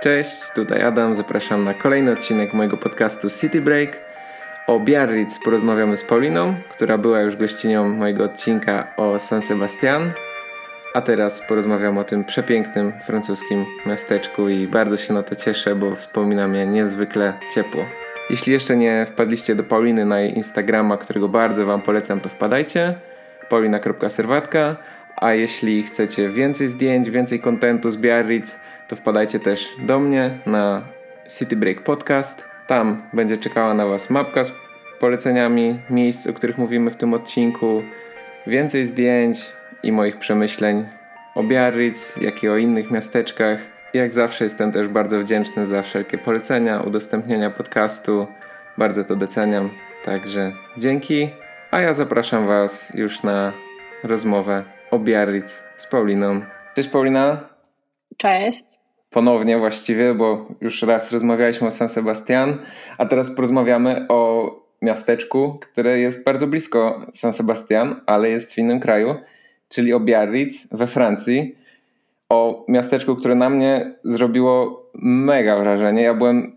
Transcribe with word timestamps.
Cześć, 0.00 0.50
tutaj 0.54 0.82
Adam, 0.82 1.14
zapraszam 1.14 1.64
na 1.64 1.74
kolejny 1.74 2.12
odcinek 2.12 2.54
mojego 2.54 2.76
podcastu 2.76 3.30
City 3.30 3.60
Break. 3.60 3.96
O 4.66 4.80
Biarritz 4.80 5.38
porozmawiamy 5.44 5.96
z 5.96 6.04
Pauliną, 6.04 6.54
która 6.70 6.98
była 6.98 7.20
już 7.20 7.36
gościnią 7.36 7.88
mojego 7.88 8.24
odcinka 8.24 8.86
o 8.96 9.18
San 9.18 9.42
Sebastian. 9.42 10.12
A 10.94 11.00
teraz 11.00 11.42
porozmawiam 11.48 11.98
o 11.98 12.04
tym 12.04 12.24
przepięknym 12.24 12.92
francuskim 13.06 13.66
miasteczku 13.86 14.48
i 14.48 14.68
bardzo 14.68 14.96
się 14.96 15.14
na 15.14 15.22
to 15.22 15.34
cieszę, 15.34 15.74
bo 15.74 15.96
wspomina 15.96 16.48
mnie 16.48 16.66
niezwykle 16.66 17.34
ciepło. 17.54 17.84
Jeśli 18.30 18.52
jeszcze 18.52 18.76
nie 18.76 19.06
wpadliście 19.06 19.54
do 19.54 19.64
Pauliny 19.64 20.04
na 20.04 20.20
jej 20.20 20.36
Instagrama, 20.36 20.96
którego 20.96 21.28
bardzo 21.28 21.66
Wam 21.66 21.82
polecam, 21.82 22.20
to 22.20 22.28
wpadajcie. 22.28 22.94
paulina.serwatka 23.48 24.76
A 25.16 25.32
jeśli 25.32 25.82
chcecie 25.82 26.28
więcej 26.28 26.68
zdjęć, 26.68 27.10
więcej 27.10 27.40
kontentu 27.40 27.90
z 27.90 27.96
Biarritz, 27.96 28.60
to 28.90 28.96
wpadajcie 28.96 29.40
też 29.40 29.68
do 29.78 29.98
mnie 29.98 30.38
na 30.46 30.82
City 31.38 31.56
Break 31.56 31.82
Podcast. 31.82 32.44
Tam 32.66 33.02
będzie 33.12 33.36
czekała 33.36 33.74
na 33.74 33.86
Was 33.86 34.10
mapka 34.10 34.44
z 34.44 34.52
poleceniami 35.00 35.80
miejsc, 35.90 36.26
o 36.26 36.32
których 36.32 36.58
mówimy 36.58 36.90
w 36.90 36.96
tym 36.96 37.14
odcinku, 37.14 37.82
więcej 38.46 38.84
zdjęć 38.84 39.52
i 39.82 39.92
moich 39.92 40.18
przemyśleń 40.18 40.86
o 41.34 41.42
Biarritz, 41.42 42.16
jak 42.20 42.42
i 42.42 42.48
o 42.48 42.56
innych 42.56 42.90
miasteczkach. 42.90 43.60
Jak 43.94 44.14
zawsze 44.14 44.44
jestem 44.44 44.72
też 44.72 44.88
bardzo 44.88 45.20
wdzięczny 45.20 45.66
za 45.66 45.82
wszelkie 45.82 46.18
polecenia, 46.18 46.80
udostępnienia 46.80 47.50
podcastu. 47.50 48.26
Bardzo 48.78 49.04
to 49.04 49.16
doceniam. 49.16 49.70
Także 50.04 50.52
dzięki. 50.78 51.30
A 51.70 51.80
ja 51.80 51.94
zapraszam 51.94 52.46
Was 52.46 52.92
już 52.94 53.22
na 53.22 53.52
rozmowę 54.04 54.64
o 54.90 54.98
Biarritz 54.98 55.64
z 55.76 55.86
Pauliną. 55.86 56.40
Cześć 56.74 56.88
Paulina. 56.88 57.48
Cześć 58.16 58.79
ponownie 59.10 59.58
właściwie, 59.58 60.14
bo 60.14 60.46
już 60.60 60.82
raz 60.82 61.12
rozmawialiśmy 61.12 61.66
o 61.66 61.70
San 61.70 61.88
Sebastian, 61.88 62.58
a 62.98 63.06
teraz 63.06 63.34
porozmawiamy 63.34 64.06
o 64.08 64.50
miasteczku, 64.82 65.58
które 65.60 66.00
jest 66.00 66.24
bardzo 66.24 66.46
blisko 66.46 67.06
San 67.12 67.32
Sebastian, 67.32 68.00
ale 68.06 68.30
jest 68.30 68.52
w 68.52 68.58
innym 68.58 68.80
kraju, 68.80 69.14
czyli 69.68 69.92
o 69.92 70.00
Biarritz 70.00 70.68
we 70.72 70.86
Francji. 70.86 71.56
O 72.28 72.64
miasteczku, 72.68 73.16
które 73.16 73.34
na 73.34 73.50
mnie 73.50 73.94
zrobiło 74.04 74.86
mega 75.02 75.58
wrażenie. 75.58 76.02
Ja 76.02 76.14
byłem 76.14 76.56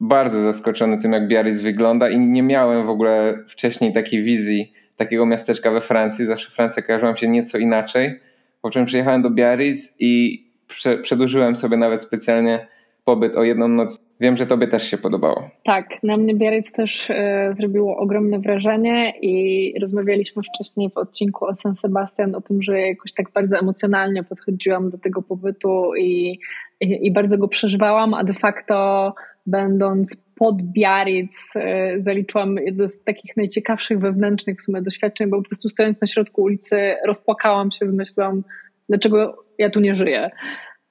bardzo 0.00 0.42
zaskoczony 0.42 0.98
tym, 0.98 1.12
jak 1.12 1.28
Biarritz 1.28 1.60
wygląda 1.60 2.08
i 2.10 2.18
nie 2.18 2.42
miałem 2.42 2.86
w 2.86 2.90
ogóle 2.90 3.38
wcześniej 3.48 3.92
takiej 3.92 4.22
wizji 4.22 4.72
takiego 4.96 5.26
miasteczka 5.26 5.70
we 5.70 5.80
Francji. 5.80 6.26
Zawsze 6.26 6.50
Francja 6.50 6.82
kojarzyła 6.82 7.16
się 7.16 7.28
nieco 7.28 7.58
inaczej. 7.58 8.20
Po 8.62 8.70
czym 8.70 8.86
przyjechałem 8.86 9.22
do 9.22 9.30
Biarritz 9.30 9.96
i 9.98 10.43
prze, 10.66 10.98
przedłużyłem 10.98 11.56
sobie 11.56 11.76
nawet 11.76 12.02
specjalnie 12.02 12.66
pobyt 13.04 13.36
o 13.36 13.42
jedną 13.42 13.68
noc. 13.68 14.06
Wiem, 14.20 14.36
że 14.36 14.46
tobie 14.46 14.68
też 14.68 14.90
się 14.90 14.98
podobało. 14.98 15.50
Tak, 15.64 16.02
na 16.02 16.16
mnie 16.16 16.34
Biarritz 16.34 16.72
też 16.72 17.10
e, 17.10 17.54
zrobiło 17.58 17.96
ogromne 17.96 18.38
wrażenie 18.38 19.14
i 19.20 19.74
rozmawialiśmy 19.80 20.42
wcześniej 20.42 20.90
w 20.90 20.98
odcinku 20.98 21.46
o 21.46 21.56
San 21.56 21.76
Sebastian 21.76 22.34
o 22.34 22.40
tym, 22.40 22.62
że 22.62 22.80
jakoś 22.80 23.12
tak 23.12 23.30
bardzo 23.32 23.58
emocjonalnie 23.58 24.22
podchodziłam 24.22 24.90
do 24.90 24.98
tego 24.98 25.22
pobytu 25.22 25.94
i, 25.94 26.38
i, 26.80 27.06
i 27.06 27.12
bardzo 27.12 27.38
go 27.38 27.48
przeżywałam, 27.48 28.14
a 28.14 28.24
de 28.24 28.34
facto 28.34 29.14
będąc 29.46 30.16
pod 30.36 30.62
Biarritz 30.62 31.56
e, 31.56 31.96
zaliczyłam 32.02 32.56
jedno 32.56 32.88
z 32.88 33.02
takich 33.02 33.36
najciekawszych 33.36 33.98
wewnętrznych 33.98 34.58
w 34.58 34.62
sumie 34.62 34.82
doświadczeń, 34.82 35.30
bo 35.30 35.36
po 35.36 35.48
prostu 35.48 35.68
stojąc 35.68 36.00
na 36.00 36.06
środku 36.06 36.42
ulicy 36.42 36.94
rozpłakałam 37.06 37.70
się 37.70 37.90
z 37.90 37.94
myślą, 37.94 38.42
dlaczego 38.88 39.43
ja 39.58 39.70
tu 39.70 39.80
nie 39.80 39.94
żyję. 39.94 40.30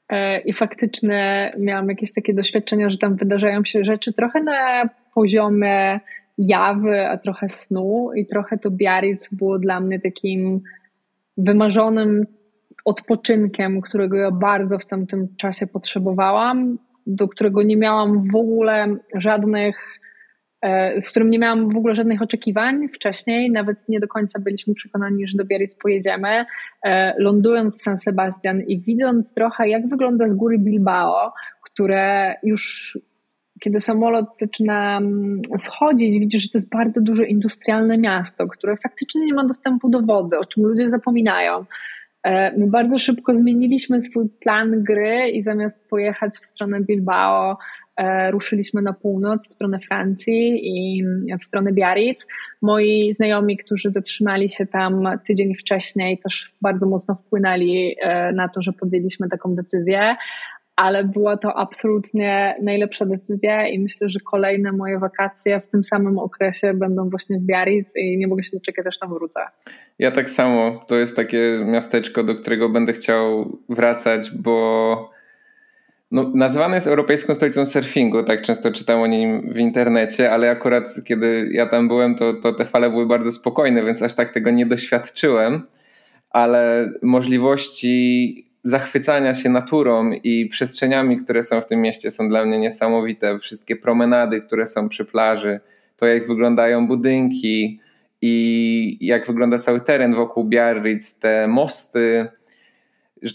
E, 0.09 0.39
I 0.39 0.53
faktycznie 0.53 1.53
miałam 1.57 1.89
jakieś 1.89 2.13
takie 2.13 2.33
doświadczenia, 2.33 2.89
że 2.89 2.97
tam 2.97 3.15
wydarzają 3.15 3.65
się 3.65 3.83
rzeczy 3.83 4.13
trochę 4.13 4.43
na 4.43 4.89
poziomie 5.15 5.99
jawy, 6.37 7.07
a 7.07 7.17
trochę 7.17 7.49
snu, 7.49 8.11
i 8.15 8.25
trochę 8.25 8.57
to 8.57 8.71
Biarritz 8.71 9.29
było 9.31 9.59
dla 9.59 9.79
mnie 9.79 9.99
takim 9.99 10.61
wymarzonym 11.37 12.25
odpoczynkiem, 12.85 13.81
którego 13.81 14.17
ja 14.17 14.31
bardzo 14.31 14.79
w 14.79 14.85
tamtym 14.85 15.35
czasie 15.37 15.67
potrzebowałam, 15.67 16.77
do 17.07 17.27
którego 17.27 17.63
nie 17.63 17.77
miałam 17.77 18.27
w 18.31 18.35
ogóle 18.35 18.95
żadnych 19.15 19.99
z 21.01 21.09
którym 21.09 21.29
nie 21.29 21.39
miałam 21.39 21.69
w 21.69 21.77
ogóle 21.77 21.95
żadnych 21.95 22.21
oczekiwań 22.21 22.87
wcześniej, 22.87 23.51
nawet 23.51 23.89
nie 23.89 23.99
do 23.99 24.07
końca 24.07 24.39
byliśmy 24.39 24.73
przekonani, 24.73 25.27
że 25.27 25.37
do 25.37 25.45
Biarritz 25.45 25.75
pojedziemy. 25.75 26.45
E, 26.85 27.13
lądując 27.17 27.79
w 27.79 27.81
San 27.81 27.97
Sebastian 27.97 28.61
i 28.61 28.79
widząc 28.79 29.33
trochę, 29.33 29.69
jak 29.69 29.89
wygląda 29.89 30.29
z 30.29 30.33
góry 30.33 30.57
Bilbao, 30.57 31.33
które 31.61 32.35
już 32.43 32.97
kiedy 33.59 33.79
samolot 33.79 34.37
zaczyna 34.37 34.97
mm, 34.97 35.41
schodzić, 35.57 36.19
widzisz, 36.19 36.43
że 36.43 36.49
to 36.49 36.57
jest 36.57 36.69
bardzo 36.69 37.01
duże 37.01 37.25
industrialne 37.25 37.97
miasto, 37.97 38.47
które 38.47 38.77
faktycznie 38.77 39.25
nie 39.25 39.33
ma 39.33 39.45
dostępu 39.45 39.89
do 39.89 40.01
wody, 40.01 40.39
o 40.39 40.45
czym 40.45 40.63
ludzie 40.63 40.89
zapominają. 40.89 41.65
E, 42.23 42.57
my 42.57 42.67
bardzo 42.67 42.99
szybko 42.99 43.35
zmieniliśmy 43.35 44.01
swój 44.01 44.29
plan 44.29 44.83
gry 44.83 45.29
i 45.29 45.41
zamiast 45.41 45.89
pojechać 45.89 46.33
w 46.33 46.45
stronę 46.45 46.81
Bilbao, 46.81 47.57
E, 47.57 47.82
ruszyliśmy 48.31 48.81
na 48.81 48.93
północ, 48.93 49.49
w 49.49 49.53
stronę 49.53 49.79
Francji 49.79 50.59
i 50.63 51.03
w 51.39 51.43
stronę 51.43 51.73
Biarritz. 51.73 52.27
Moi 52.61 53.13
znajomi, 53.13 53.57
którzy 53.57 53.91
zatrzymali 53.91 54.49
się 54.49 54.65
tam 54.65 55.03
tydzień 55.27 55.55
wcześniej, 55.55 56.17
też 56.17 56.53
bardzo 56.61 56.85
mocno 56.85 57.15
wpłynęli 57.15 57.95
e, 58.01 58.31
na 58.31 58.49
to, 58.49 58.61
że 58.61 58.73
podjęliśmy 58.73 59.29
taką 59.29 59.55
decyzję. 59.55 60.15
Ale 60.75 61.03
była 61.03 61.37
to 61.37 61.57
absolutnie 61.57 62.55
najlepsza 62.61 63.05
decyzja 63.05 63.67
i 63.67 63.79
myślę, 63.79 64.09
że 64.09 64.19
kolejne 64.19 64.71
moje 64.71 64.99
wakacje 64.99 65.59
w 65.59 65.67
tym 65.67 65.83
samym 65.83 66.19
okresie 66.19 66.73
będą 66.73 67.09
właśnie 67.09 67.39
w 67.39 67.41
Biarritz 67.41 67.95
i 67.95 68.17
nie 68.17 68.27
mogę 68.27 68.43
się 68.43 68.57
doczekać, 68.57 68.87
aż 68.87 68.99
tam 68.99 69.13
wrócę. 69.13 69.39
Ja 69.99 70.11
tak 70.11 70.29
samo. 70.29 70.85
To 70.87 70.95
jest 70.95 71.15
takie 71.15 71.59
miasteczko, 71.65 72.23
do 72.23 72.35
którego 72.35 72.69
będę 72.69 72.93
chciał 72.93 73.57
wracać, 73.69 74.31
bo 74.31 75.12
no, 76.13 76.31
nazwane 76.35 76.75
jest 76.75 76.87
Europejską 76.87 77.35
Stolicą 77.35 77.65
Surfingu, 77.65 78.23
tak 78.23 78.41
często 78.41 78.71
czytam 78.71 79.01
o 79.01 79.07
nim 79.07 79.53
w 79.53 79.57
internecie, 79.57 80.31
ale 80.31 80.49
akurat 80.49 80.95
kiedy 81.05 81.49
ja 81.51 81.65
tam 81.65 81.87
byłem, 81.87 82.15
to, 82.15 82.33
to 82.33 82.53
te 82.53 82.65
fale 82.65 82.89
były 82.89 83.05
bardzo 83.05 83.31
spokojne, 83.31 83.83
więc 83.83 84.01
aż 84.01 84.13
tak 84.13 84.29
tego 84.29 84.51
nie 84.51 84.65
doświadczyłem, 84.65 85.63
ale 86.29 86.91
możliwości 87.01 88.47
zachwycania 88.63 89.33
się 89.33 89.49
naturą 89.49 90.11
i 90.11 90.45
przestrzeniami, 90.49 91.17
które 91.17 91.43
są 91.43 91.61
w 91.61 91.65
tym 91.65 91.81
mieście, 91.81 92.11
są 92.11 92.29
dla 92.29 92.45
mnie 92.45 92.59
niesamowite. 92.59 93.39
Wszystkie 93.39 93.75
promenady, 93.75 94.41
które 94.41 94.65
są 94.65 94.89
przy 94.89 95.05
plaży, 95.05 95.59
to 95.97 96.05
jak 96.05 96.27
wyglądają 96.27 96.87
budynki 96.87 97.79
i 98.21 98.97
jak 99.01 99.27
wygląda 99.27 99.57
cały 99.57 99.81
teren 99.81 100.13
wokół 100.13 100.43
Biarritz, 100.43 101.19
te 101.19 101.47
mosty 101.47 102.27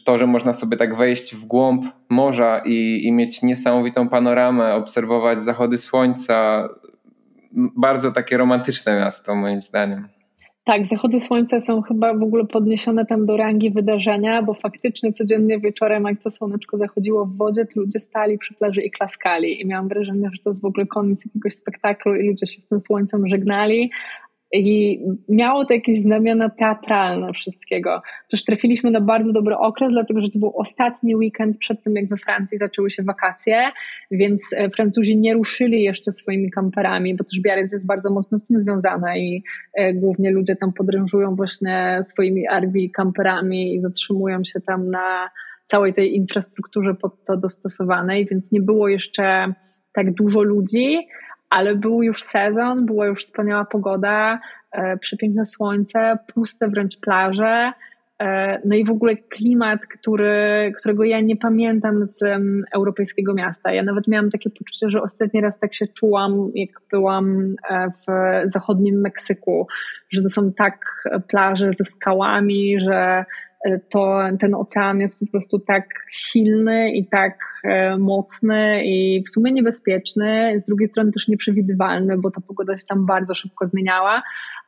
to, 0.04 0.18
że 0.18 0.26
można 0.26 0.54
sobie 0.54 0.76
tak 0.76 0.96
wejść 0.96 1.34
w 1.34 1.44
głąb 1.44 1.84
morza 2.08 2.62
i, 2.64 3.00
i 3.04 3.12
mieć 3.12 3.42
niesamowitą 3.42 4.08
panoramę, 4.08 4.74
obserwować 4.74 5.42
zachody 5.42 5.78
słońca. 5.78 6.68
Bardzo 7.76 8.12
takie 8.12 8.36
romantyczne 8.36 9.00
miasto, 9.00 9.34
moim 9.34 9.62
zdaniem. 9.62 10.08
Tak, 10.68 10.86
zachody 10.86 11.20
słońca 11.20 11.60
są 11.60 11.82
chyba 11.82 12.14
w 12.14 12.22
ogóle 12.22 12.46
podniesione 12.46 13.06
tam 13.06 13.26
do 13.26 13.36
rangi 13.36 13.70
wydarzenia, 13.70 14.42
bo 14.42 14.54
faktycznie 14.54 15.12
codziennie 15.12 15.60
wieczorem, 15.60 16.04
jak 16.04 16.22
to 16.22 16.30
słoneczko 16.30 16.78
zachodziło 16.78 17.26
w 17.26 17.36
wodzie, 17.36 17.66
to 17.66 17.80
ludzie 17.80 18.00
stali 18.00 18.38
przy 18.38 18.54
plaży 18.54 18.82
i 18.82 18.90
klaskali. 18.90 19.60
I 19.60 19.66
miałam 19.66 19.88
wrażenie, 19.88 20.28
że 20.32 20.42
to 20.44 20.50
jest 20.50 20.62
w 20.62 20.64
ogóle 20.64 20.86
koniec 20.86 21.24
jakiegoś 21.24 21.54
spektaklu 21.54 22.16
i 22.16 22.28
ludzie 22.28 22.46
się 22.46 22.62
z 22.62 22.66
tym 22.66 22.80
słońcem 22.80 23.28
żegnali, 23.28 23.90
i 24.52 25.00
miało 25.28 25.64
to 25.64 25.74
jakieś 25.74 26.00
znamiona 26.00 26.50
teatralne 26.50 27.32
wszystkiego. 27.32 28.02
Też 28.30 28.44
trafiliśmy 28.44 28.90
na 28.90 29.00
bardzo 29.00 29.32
dobry 29.32 29.56
okres, 29.56 29.90
dlatego 29.92 30.20
że 30.20 30.30
to 30.30 30.38
był 30.38 30.52
ostatni 30.56 31.16
weekend 31.16 31.58
przed 31.58 31.82
tym, 31.82 31.96
jak 31.96 32.08
we 32.08 32.16
Francji 32.16 32.58
zaczęły 32.58 32.90
się 32.90 33.02
wakacje, 33.02 33.70
więc 34.10 34.42
e, 34.52 34.70
Francuzi 34.70 35.16
nie 35.16 35.34
ruszyli 35.34 35.82
jeszcze 35.82 36.12
swoimi 36.12 36.50
kamperami, 36.50 37.16
bo 37.16 37.24
też 37.24 37.40
Biarritz 37.40 37.72
jest 37.72 37.86
bardzo 37.86 38.10
mocno 38.10 38.38
z 38.38 38.46
tym 38.46 38.62
związana 38.62 39.16
i 39.16 39.42
e, 39.74 39.94
głównie 39.94 40.30
ludzie 40.30 40.56
tam 40.56 40.72
podrężują 40.72 41.36
właśnie 41.36 42.00
swoimi 42.02 42.44
RV 42.60 42.72
kamperami 42.94 43.74
i 43.74 43.80
zatrzymują 43.80 44.44
się 44.44 44.60
tam 44.60 44.90
na 44.90 45.30
całej 45.64 45.94
tej 45.94 46.16
infrastrukturze 46.16 46.94
pod 46.94 47.24
to 47.24 47.36
dostosowanej, 47.36 48.26
więc 48.26 48.52
nie 48.52 48.60
było 48.60 48.88
jeszcze 48.88 49.52
tak 49.92 50.14
dużo 50.14 50.42
ludzi, 50.42 50.98
ale 51.50 51.74
był 51.74 52.02
już 52.02 52.22
sezon, 52.22 52.86
była 52.86 53.06
już 53.06 53.24
wspaniała 53.24 53.64
pogoda, 53.64 54.40
e, 54.72 54.96
przepiękne 54.96 55.46
słońce, 55.46 56.18
puste 56.34 56.68
wręcz 56.68 57.00
plaże. 57.00 57.72
E, 58.22 58.60
no 58.64 58.76
i 58.76 58.84
w 58.84 58.90
ogóle 58.90 59.16
klimat, 59.16 59.80
który, 59.86 60.72
którego 60.78 61.04
ja 61.04 61.20
nie 61.20 61.36
pamiętam 61.36 62.06
z 62.06 62.22
um, 62.22 62.64
europejskiego 62.74 63.34
miasta. 63.34 63.72
Ja 63.72 63.82
nawet 63.82 64.08
miałam 64.08 64.30
takie 64.30 64.50
poczucie, 64.50 64.90
że 64.90 65.02
ostatni 65.02 65.40
raz 65.40 65.58
tak 65.58 65.74
się 65.74 65.86
czułam, 65.86 66.50
jak 66.54 66.70
byłam 66.90 67.54
e, 67.70 67.90
w 67.90 68.04
zachodnim 68.52 69.00
Meksyku, 69.00 69.66
że 70.10 70.22
to 70.22 70.28
są 70.28 70.52
tak 70.52 71.04
plaże 71.28 71.70
ze 71.78 71.84
skałami, 71.84 72.80
że 72.80 73.24
to 73.90 74.18
ten 74.40 74.54
ocean 74.54 75.00
jest 75.00 75.18
po 75.18 75.26
prostu 75.26 75.58
tak 75.58 75.84
silny 76.12 76.92
i 76.92 77.06
tak 77.06 77.62
mocny 77.98 78.84
i 78.84 79.24
w 79.26 79.30
sumie 79.30 79.52
niebezpieczny, 79.52 80.60
z 80.60 80.64
drugiej 80.64 80.88
strony 80.88 81.12
też 81.12 81.28
nieprzewidywalny, 81.28 82.18
bo 82.18 82.30
ta 82.30 82.40
pogoda 82.40 82.78
się 82.78 82.86
tam 82.88 83.06
bardzo 83.06 83.34
szybko 83.34 83.66
zmieniała, 83.66 84.22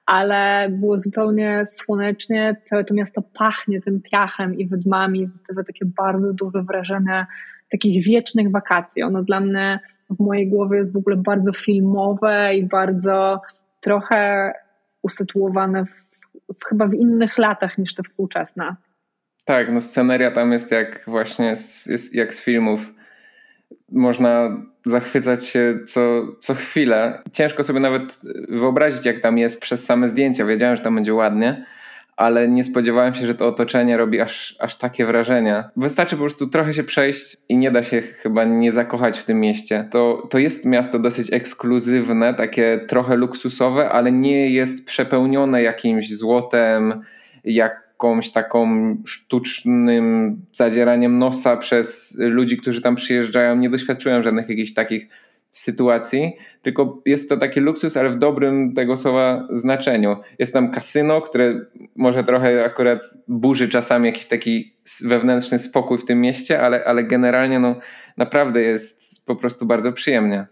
ale 0.07 0.69
było 0.71 0.99
zupełnie 0.99 1.65
słonecznie, 1.67 2.57
całe 2.65 2.85
to 2.85 2.95
miasto 2.95 3.23
pachnie 3.39 3.81
tym 3.81 4.03
piachem 4.03 4.55
i 4.55 4.67
wydmami, 4.67 5.27
zostawia 5.27 5.65
takie 5.65 5.85
bardzo 5.97 6.33
duże 6.33 6.63
wrażenie 6.63 7.27
takich 7.71 8.05
wiecznych 8.05 8.51
wakacji. 8.51 9.03
Ono 9.03 9.23
dla 9.23 9.41
mnie 9.41 9.81
w 10.11 10.21
mojej 10.21 10.49
głowie 10.49 10.79
jest 10.79 10.95
w 10.95 10.97
ogóle 10.97 11.17
bardzo 11.17 11.53
filmowe 11.53 12.55
i 12.55 12.67
bardzo 12.67 13.41
trochę 13.81 14.53
usytuowane 15.03 15.85
w, 15.85 16.10
chyba 16.69 16.87
w 16.87 16.95
innych 16.95 17.39
latach 17.39 17.79
niż 17.79 17.95
te 17.95 18.03
współczesne. 18.03 18.77
Tak, 19.45 19.73
no 19.73 19.81
sceneria 19.81 20.31
tam 20.31 20.53
jest 20.53 20.71
jak 20.71 21.05
właśnie 21.07 21.57
z, 21.57 21.87
jest 21.87 22.15
jak 22.15 22.35
z 22.35 22.45
filmów. 22.45 22.95
Można 23.93 24.57
zachwycać 24.87 25.47
się 25.47 25.79
co, 25.87 26.23
co 26.39 26.55
chwilę. 26.55 27.23
Ciężko 27.33 27.65
sobie 27.65 27.81
nawet 27.81 28.21
wyobrazić, 28.49 29.07
jak 29.07 29.21
tam 29.21 29.39
jest 29.39 29.61
przez 29.61 29.85
same 29.85 30.09
zdjęcia. 30.09 30.45
Wiedziałem, 30.45 30.77
że 30.77 30.83
tam 30.83 30.95
będzie 30.95 31.15
ładnie, 31.15 31.67
ale 32.21 32.49
nie 32.49 32.65
spodziewałem 32.65 33.15
się, 33.15 33.27
że 33.27 33.35
to 33.35 33.47
otoczenie 33.47 33.97
robi 33.97 34.21
aż, 34.21 34.57
aż 34.59 34.77
takie 34.77 35.07
wrażenia. 35.07 35.71
Wystarczy 35.77 36.17
po 36.17 36.21
prostu 36.21 36.47
trochę 36.49 36.75
się 36.75 36.85
przejść 36.85 37.37
i 37.49 37.57
nie 37.57 37.71
da 37.71 37.83
się 37.83 38.01
chyba 38.01 38.45
nie 38.45 38.73
zakochać 38.73 39.19
w 39.19 39.25
tym 39.25 39.41
mieście. 39.41 39.89
To, 39.91 40.29
to 40.31 40.39
jest 40.39 40.67
miasto 40.67 40.99
dosyć 40.99 41.33
ekskluzywne, 41.33 42.35
takie 42.35 42.81
trochę 42.89 43.17
luksusowe, 43.17 43.89
ale 43.89 44.13
nie 44.13 44.51
jest 44.51 44.87
przepełnione 44.87 45.63
jakimś 45.63 46.17
złotem, 46.17 47.03
jakąś 47.45 48.31
taką 48.31 48.97
sztucznym 49.07 50.37
zadzieraniem 50.53 51.19
nosa 51.19 51.57
przez 51.57 52.17
ludzi, 52.19 52.57
którzy 52.57 52.83
tam 52.83 52.95
przyjeżdżają. 52.95 53.57
Nie 53.57 53.71
doświadczyłem 53.71 54.23
żadnych 54.23 54.49
jakichś 54.49 54.75
takich 54.75 55.09
sytuacji, 55.51 56.37
tylko 56.63 57.03
jest 57.07 57.29
to 57.29 57.37
taki 57.37 57.61
luksus, 57.61 57.97
ale 57.97 58.09
w 58.09 58.19
dobrym 58.19 58.75
tego 58.75 58.97
słowa 58.97 59.49
znaczeniu. 59.51 60.17
Jest 60.39 60.53
tam 60.53 60.71
kasyno, 60.71 61.23
które 61.23 61.61
może 61.97 62.25
trochę 62.25 62.65
akurat 62.65 63.01
burzy 63.29 63.69
czasami 63.69 64.07
jakiś 64.07 64.27
taki 64.27 64.73
wewnętrzny 65.05 65.59
spokój 65.59 65.99
w 65.99 66.05
tym 66.05 66.21
mieście, 66.21 66.61
ale, 66.61 66.85
ale 66.85 67.05
generalnie 67.05 67.59
no, 67.59 67.75
naprawdę 68.17 68.61
jest 68.63 69.27
po 69.27 69.37
prostu 69.37 69.67
bardzo 69.67 69.93
przyjemnie. 69.93 70.47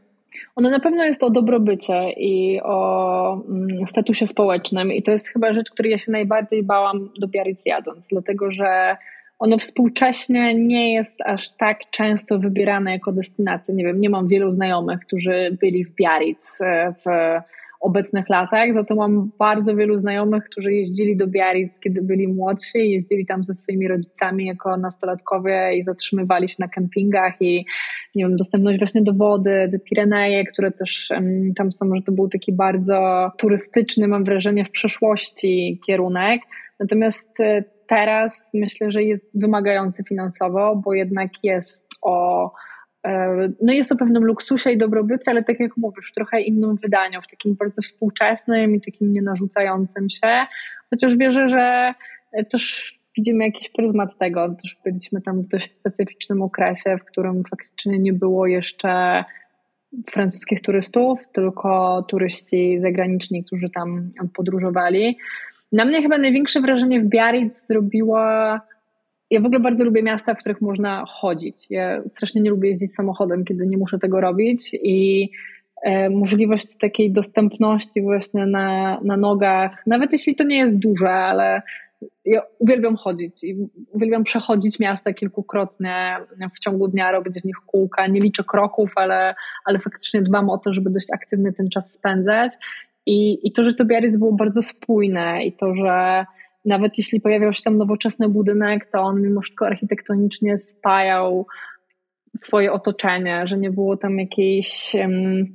Ono 0.56 0.70
na 0.70 0.80
pewno 0.80 1.04
jest 1.04 1.22
o 1.22 1.30
dobrobycie 1.30 2.10
i 2.16 2.60
o 2.62 3.42
mm, 3.48 3.86
statusie 3.86 4.26
społecznym 4.26 4.92
i 4.92 5.02
to 5.02 5.10
jest 5.10 5.28
chyba 5.28 5.52
rzecz, 5.52 5.70
której 5.70 5.92
ja 5.92 5.98
się 5.98 6.12
najbardziej 6.12 6.62
bałam 6.62 7.10
do 7.18 7.28
Biarritz 7.28 7.66
jadąc, 7.66 8.06
dlatego 8.08 8.50
że 8.50 8.96
ono 9.38 9.58
współcześnie 9.58 10.54
nie 10.54 10.94
jest 10.94 11.16
aż 11.24 11.48
tak 11.48 11.78
często 11.90 12.38
wybierane 12.38 12.92
jako 12.92 13.12
destynacja. 13.12 13.74
Nie 13.74 13.84
wiem, 13.84 14.00
nie 14.00 14.10
mam 14.10 14.28
wielu 14.28 14.52
znajomych, 14.52 15.00
którzy 15.00 15.56
byli 15.60 15.84
w 15.84 15.94
Biarritz 15.94 16.60
e, 16.60 16.92
w 16.92 17.04
obecnych 17.80 18.28
latach, 18.28 18.74
za 18.74 18.84
to 18.84 18.94
mam 18.94 19.30
bardzo 19.38 19.76
wielu 19.76 19.98
znajomych, 19.98 20.44
którzy 20.44 20.72
jeździli 20.72 21.16
do 21.16 21.26
Biarritz, 21.26 21.78
kiedy 21.80 22.02
byli 22.02 22.28
młodsi, 22.28 22.90
jeździli 22.90 23.26
tam 23.26 23.44
ze 23.44 23.54
swoimi 23.54 23.88
rodzicami 23.88 24.46
jako 24.46 24.76
nastolatkowie 24.76 25.76
i 25.76 25.84
zatrzymywali 25.84 26.48
się 26.48 26.56
na 26.58 26.68
kempingach 26.68 27.32
i 27.40 27.64
nie 28.14 28.24
wiem, 28.24 28.36
dostępność 28.36 28.78
właśnie 28.78 29.02
do 29.02 29.12
wody, 29.12 29.68
te 29.72 29.78
Pireneje, 29.78 30.44
które 30.44 30.70
też 30.70 31.08
tam 31.56 31.72
są, 31.72 31.96
że 31.96 32.02
to 32.02 32.12
był 32.12 32.28
taki 32.28 32.52
bardzo 32.52 33.30
turystyczny, 33.38 34.08
mam 34.08 34.24
wrażenie, 34.24 34.64
w 34.64 34.70
przeszłości 34.70 35.80
kierunek. 35.86 36.40
Natomiast 36.80 37.40
e, 37.40 37.64
teraz 37.88 38.50
myślę, 38.54 38.92
że 38.92 39.02
jest 39.02 39.30
wymagający 39.34 40.04
finansowo, 40.04 40.76
bo 40.76 40.94
jednak 40.94 41.30
jest 41.42 41.88
o 42.02 42.50
e, 43.06 43.48
no 43.62 43.72
jest 43.72 43.92
o 43.92 43.96
pewnym 43.96 44.24
luksusie 44.24 44.70
i 44.70 44.78
dobrobycie, 44.78 45.30
ale 45.30 45.44
tak 45.44 45.60
jak 45.60 45.76
mówisz, 45.76 46.10
w 46.10 46.14
trochę 46.14 46.40
innym 46.40 46.76
wydaniu, 46.76 47.22
w 47.22 47.30
takim 47.30 47.54
bardzo 47.54 47.82
współczesnym 47.82 48.74
i 48.74 48.80
takim 48.80 49.12
nienarzucającym 49.12 50.10
się, 50.10 50.46
chociaż 50.90 51.16
wierzę, 51.16 51.48
że 51.48 51.94
też 52.50 52.94
widzimy 53.16 53.44
jakiś 53.44 53.68
pryzmat 53.68 54.18
tego, 54.18 54.56
też 54.62 54.76
byliśmy 54.84 55.20
tam 55.20 55.42
w 55.42 55.48
dość 55.48 55.74
specyficznym 55.74 56.42
okresie, 56.42 56.98
w 56.98 57.04
którym 57.04 57.42
faktycznie 57.50 57.98
nie 57.98 58.12
było 58.12 58.46
jeszcze 58.46 59.24
francuskich 60.10 60.60
turystów, 60.62 61.18
tylko 61.32 62.02
turyści 62.08 62.78
zagraniczni, 62.80 63.44
którzy 63.44 63.70
tam 63.70 64.10
podróżowali. 64.34 65.18
Na 65.72 65.84
mnie 65.84 66.02
chyba 66.02 66.18
największe 66.18 66.60
wrażenie 66.60 67.00
w 67.00 67.04
Biarritz 67.04 67.66
zrobiła. 67.66 68.60
Ja 69.30 69.40
w 69.40 69.44
ogóle 69.44 69.60
bardzo 69.60 69.84
lubię 69.84 70.02
miasta, 70.02 70.34
w 70.34 70.38
których 70.38 70.60
można 70.60 71.04
chodzić. 71.08 71.66
Ja 71.70 72.02
strasznie 72.16 72.42
nie 72.42 72.50
lubię 72.50 72.70
jeździć 72.70 72.94
samochodem, 72.94 73.44
kiedy 73.44 73.66
nie 73.66 73.76
muszę 73.76 73.98
tego 73.98 74.20
robić 74.20 74.74
i 74.82 75.30
e, 75.82 76.10
możliwość 76.10 76.76
takiej 76.80 77.12
dostępności 77.12 78.02
właśnie 78.02 78.46
na, 78.46 79.00
na 79.04 79.16
nogach, 79.16 79.86
nawet 79.86 80.12
jeśli 80.12 80.36
to 80.36 80.44
nie 80.44 80.58
jest 80.58 80.76
duże, 80.76 81.10
ale 81.10 81.62
ja 82.24 82.42
uwielbiam 82.58 82.96
chodzić 82.96 83.44
i 83.44 83.56
uwielbiam 83.92 84.24
przechodzić 84.24 84.78
miasta 84.78 85.12
kilkukrotnie 85.12 86.16
w 86.54 86.58
ciągu 86.58 86.88
dnia, 86.88 87.12
robić 87.12 87.40
w 87.40 87.44
nich 87.44 87.56
kółka. 87.66 88.06
Nie 88.06 88.20
liczę 88.20 88.44
kroków, 88.44 88.92
ale, 88.96 89.34
ale 89.64 89.78
faktycznie 89.78 90.22
dbam 90.22 90.50
o 90.50 90.58
to, 90.58 90.72
żeby 90.72 90.90
dość 90.90 91.06
aktywny 91.12 91.52
ten 91.52 91.68
czas 91.68 91.92
spędzać. 91.92 92.54
I, 93.08 93.38
I 93.48 93.52
to, 93.52 93.64
że 93.64 93.74
to 93.74 93.84
Biarritz 93.84 94.16
było 94.16 94.32
bardzo 94.32 94.62
spójne 94.62 95.44
i 95.44 95.52
to, 95.52 95.74
że 95.74 96.26
nawet 96.64 96.98
jeśli 96.98 97.20
pojawiał 97.20 97.52
się 97.52 97.62
tam 97.62 97.76
nowoczesny 97.76 98.28
budynek, 98.28 98.90
to 98.92 99.00
on 99.00 99.22
mimo 99.22 99.40
wszystko 99.40 99.66
architektonicznie 99.66 100.58
spajał 100.58 101.46
swoje 102.38 102.72
otoczenie, 102.72 103.42
że 103.46 103.58
nie 103.58 103.70
było 103.70 103.96
tam 103.96 104.18
jakiejś 104.18 104.94
um, 104.94 105.54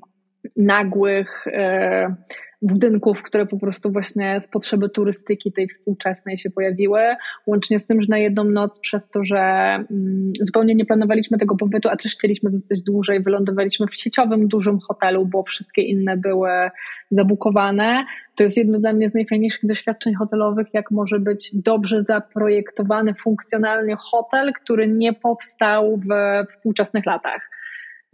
nagłych 0.55 1.47
e, 1.47 2.15
budynków, 2.63 3.23
które 3.23 3.45
po 3.45 3.57
prostu 3.57 3.91
właśnie 3.91 4.41
z 4.41 4.47
potrzeby 4.47 4.89
turystyki 4.89 5.51
tej 5.51 5.67
współczesnej 5.67 6.37
się 6.37 6.49
pojawiły, 6.49 7.01
łącznie 7.47 7.79
z 7.79 7.85
tym, 7.85 8.01
że 8.01 8.07
na 8.09 8.17
jedną 8.17 8.43
noc 8.43 8.79
przez 8.79 9.09
to, 9.09 9.23
że 9.23 9.37
mm, 9.37 10.31
zupełnie 10.41 10.75
nie 10.75 10.85
planowaliśmy 10.85 11.37
tego 11.37 11.55
pobytu, 11.55 11.89
a 11.89 11.95
też 11.95 12.11
chcieliśmy 12.11 12.51
zostać 12.51 12.83
dłużej, 12.83 13.23
wylądowaliśmy 13.23 13.87
w 13.87 13.95
sieciowym 13.95 14.47
dużym 14.47 14.79
hotelu, 14.79 15.25
bo 15.25 15.43
wszystkie 15.43 15.81
inne 15.81 16.17
były 16.17 16.49
zabukowane. 17.11 18.05
To 18.35 18.43
jest 18.43 18.57
jedno 18.57 18.79
dla 18.79 18.93
mnie 18.93 19.09
z 19.09 19.13
najfajniejszych 19.13 19.65
doświadczeń 19.65 20.13
hotelowych, 20.13 20.67
jak 20.73 20.91
może 20.91 21.19
być 21.19 21.49
dobrze 21.55 22.01
zaprojektowany 22.01 23.13
funkcjonalnie 23.13 23.95
hotel, 23.95 24.53
który 24.53 24.87
nie 24.87 25.13
powstał 25.13 25.97
w 25.97 26.07
współczesnych 26.47 27.05
latach 27.05 27.52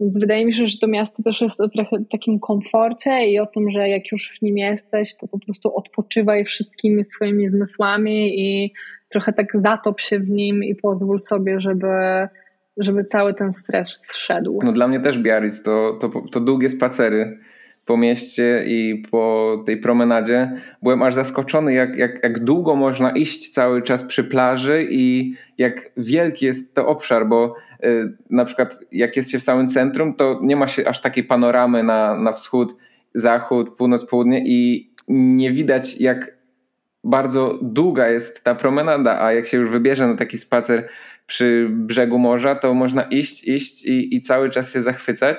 więc 0.00 0.18
wydaje 0.18 0.46
mi 0.46 0.54
się, 0.54 0.66
że 0.66 0.78
to 0.78 0.86
miasto 0.86 1.22
też 1.22 1.40
jest 1.40 1.60
o 1.60 1.68
trochę 1.68 1.96
takim 2.12 2.40
komforcie 2.40 3.30
i 3.30 3.38
o 3.38 3.46
tym, 3.46 3.70
że 3.70 3.88
jak 3.88 4.12
już 4.12 4.38
w 4.38 4.42
nim 4.42 4.58
jesteś, 4.58 5.14
to 5.16 5.28
po 5.28 5.38
prostu 5.38 5.76
odpoczywaj 5.76 6.44
wszystkimi 6.44 7.04
swoimi 7.04 7.50
zmysłami 7.50 8.40
i 8.40 8.72
trochę 9.08 9.32
tak 9.32 9.46
zatop 9.54 10.00
się 10.00 10.18
w 10.18 10.30
nim 10.30 10.64
i 10.64 10.74
pozwól 10.74 11.18
sobie, 11.18 11.60
żeby, 11.60 11.88
żeby 12.76 13.04
cały 13.04 13.34
ten 13.34 13.52
stres 13.52 14.00
zszedł. 14.08 14.60
No 14.64 14.72
dla 14.72 14.88
mnie 14.88 15.00
też 15.00 15.18
Biarritz 15.18 15.62
to, 15.62 15.98
to, 16.00 16.10
to 16.32 16.40
długie 16.40 16.68
spacery 16.68 17.38
po 17.90 17.96
mieście 17.96 18.64
i 18.66 19.02
po 19.10 19.62
tej 19.66 19.76
promenadzie. 19.76 20.52
Byłem 20.82 21.02
aż 21.02 21.14
zaskoczony, 21.14 21.74
jak, 21.74 21.96
jak, 21.96 22.22
jak 22.22 22.44
długo 22.44 22.76
można 22.76 23.10
iść 23.10 23.50
cały 23.50 23.82
czas 23.82 24.04
przy 24.04 24.24
plaży 24.24 24.86
i 24.90 25.34
jak 25.58 25.92
wielki 25.96 26.46
jest 26.46 26.74
to 26.74 26.86
obszar, 26.86 27.26
bo 27.26 27.54
y, 27.84 28.12
na 28.30 28.44
przykład 28.44 28.78
jak 28.92 29.16
jest 29.16 29.30
się 29.30 29.38
w 29.38 29.42
samym 29.42 29.68
centrum, 29.68 30.14
to 30.14 30.38
nie 30.42 30.56
ma 30.56 30.68
się 30.68 30.88
aż 30.88 31.00
takiej 31.00 31.24
panoramy 31.24 31.82
na, 31.82 32.14
na 32.14 32.32
wschód, 32.32 32.76
zachód, 33.14 33.76
północ, 33.76 34.04
południe 34.04 34.42
i 34.46 34.90
nie 35.08 35.52
widać 35.52 36.00
jak 36.00 36.36
bardzo 37.04 37.58
długa 37.62 38.08
jest 38.08 38.44
ta 38.44 38.54
promenada, 38.54 39.22
a 39.22 39.32
jak 39.32 39.46
się 39.46 39.58
już 39.58 39.68
wybierze 39.68 40.06
na 40.06 40.16
taki 40.16 40.38
spacer 40.38 40.88
przy 41.26 41.68
brzegu 41.70 42.18
morza, 42.18 42.54
to 42.54 42.74
można 42.74 43.02
iść, 43.02 43.48
iść 43.48 43.84
i, 43.84 44.14
i 44.14 44.22
cały 44.22 44.50
czas 44.50 44.72
się 44.72 44.82
zachwycać. 44.82 45.38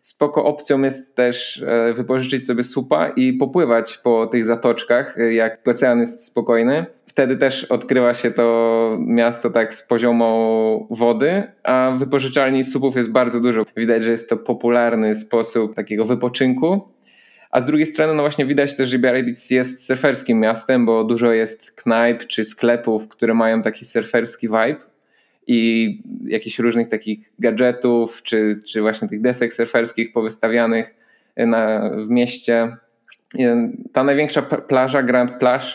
Spoko 0.00 0.44
opcją 0.44 0.82
jest 0.82 1.16
też 1.16 1.62
e, 1.62 1.92
wypożyczyć 1.92 2.46
sobie 2.46 2.62
supa 2.62 3.08
i 3.08 3.32
popływać 3.32 3.98
po 3.98 4.26
tych 4.26 4.44
zatoczkach, 4.44 5.18
e, 5.18 5.34
jak 5.34 5.68
ocean 5.68 6.00
jest 6.00 6.26
spokojny. 6.26 6.86
Wtedy 7.06 7.36
też 7.36 7.64
odkrywa 7.64 8.14
się 8.14 8.30
to 8.30 8.96
miasto 9.00 9.50
tak 9.50 9.74
z 9.74 9.86
poziomu 9.86 10.86
wody, 10.90 11.42
a 11.62 11.92
wypożyczalni 11.98 12.64
supów 12.64 12.96
jest 12.96 13.12
bardzo 13.12 13.40
dużo. 13.40 13.66
Widać, 13.76 14.04
że 14.04 14.10
jest 14.10 14.30
to 14.30 14.36
popularny 14.36 15.14
sposób 15.14 15.74
takiego 15.74 16.04
wypoczynku. 16.04 16.80
A 17.50 17.60
z 17.60 17.64
drugiej 17.64 17.86
strony, 17.86 18.14
no 18.14 18.22
właśnie 18.22 18.46
widać 18.46 18.76
też, 18.76 18.88
że 18.88 18.98
Biarritz 18.98 19.50
jest 19.50 19.86
surferskim 19.86 20.40
miastem, 20.40 20.86
bo 20.86 21.04
dużo 21.04 21.32
jest 21.32 21.72
knajp 21.72 22.26
czy 22.26 22.44
sklepów, 22.44 23.08
które 23.08 23.34
mają 23.34 23.62
taki 23.62 23.84
surferski 23.84 24.48
vibe 24.48 24.89
i 25.52 26.02
jakichś 26.26 26.58
różnych 26.58 26.88
takich 26.88 27.32
gadżetów, 27.38 28.22
czy, 28.22 28.60
czy 28.66 28.80
właśnie 28.80 29.08
tych 29.08 29.20
desek 29.20 29.52
surferskich 29.52 30.12
powystawianych 30.12 30.94
na, 31.36 31.90
w 32.06 32.10
mieście. 32.10 32.76
Ta 33.92 34.04
największa 34.04 34.42
plaża, 34.42 35.02
Grand 35.02 35.32
Plage, 35.38 35.66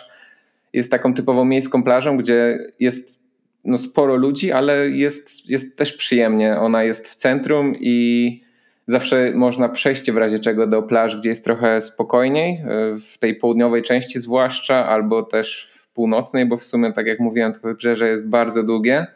jest 0.74 0.91
taką 0.91 1.13
typową 1.13 1.46
miejską 1.46 1.84
plażą, 1.84 2.17
gdzie 2.17 2.58
jest 2.79 3.24
no, 3.65 3.77
sporo 3.77 4.15
ludzi, 4.15 4.51
ale 4.51 4.89
jest, 4.89 5.50
jest 5.50 5.77
też 5.77 5.94
przyjemnie. 5.94 6.60
Ona 6.60 6.84
jest 6.84 7.08
w 7.08 7.15
centrum 7.15 7.75
i 7.79 8.41
zawsze 8.88 9.32
można 9.36 9.70
przejść 9.70 10.12
w 10.12 10.17
razie 10.17 10.39
czego 10.39 10.67
do 10.67 10.84
plaż, 10.84 11.17
gdzie 11.17 11.29
jest 11.29 11.44
trochę 11.44 11.82
spokojniej, 11.82 12.63
w 13.10 13.17
tej 13.17 13.36
południowej 13.36 13.84
części 13.84 14.20
zwłaszcza, 14.20 14.86
albo 14.86 15.24
też 15.24 15.74
w 15.75 15.94
północnej, 15.94 16.46
bo 16.46 16.58
w 16.58 16.63
sumie, 16.63 16.94
tak 16.94 17.05
jak 17.05 17.20
mówiłem, 17.20 17.53
to 17.53 17.60
wybrzeże 17.60 18.10
jest 18.10 18.29
bardzo 18.29 18.63
długie. 18.63 19.08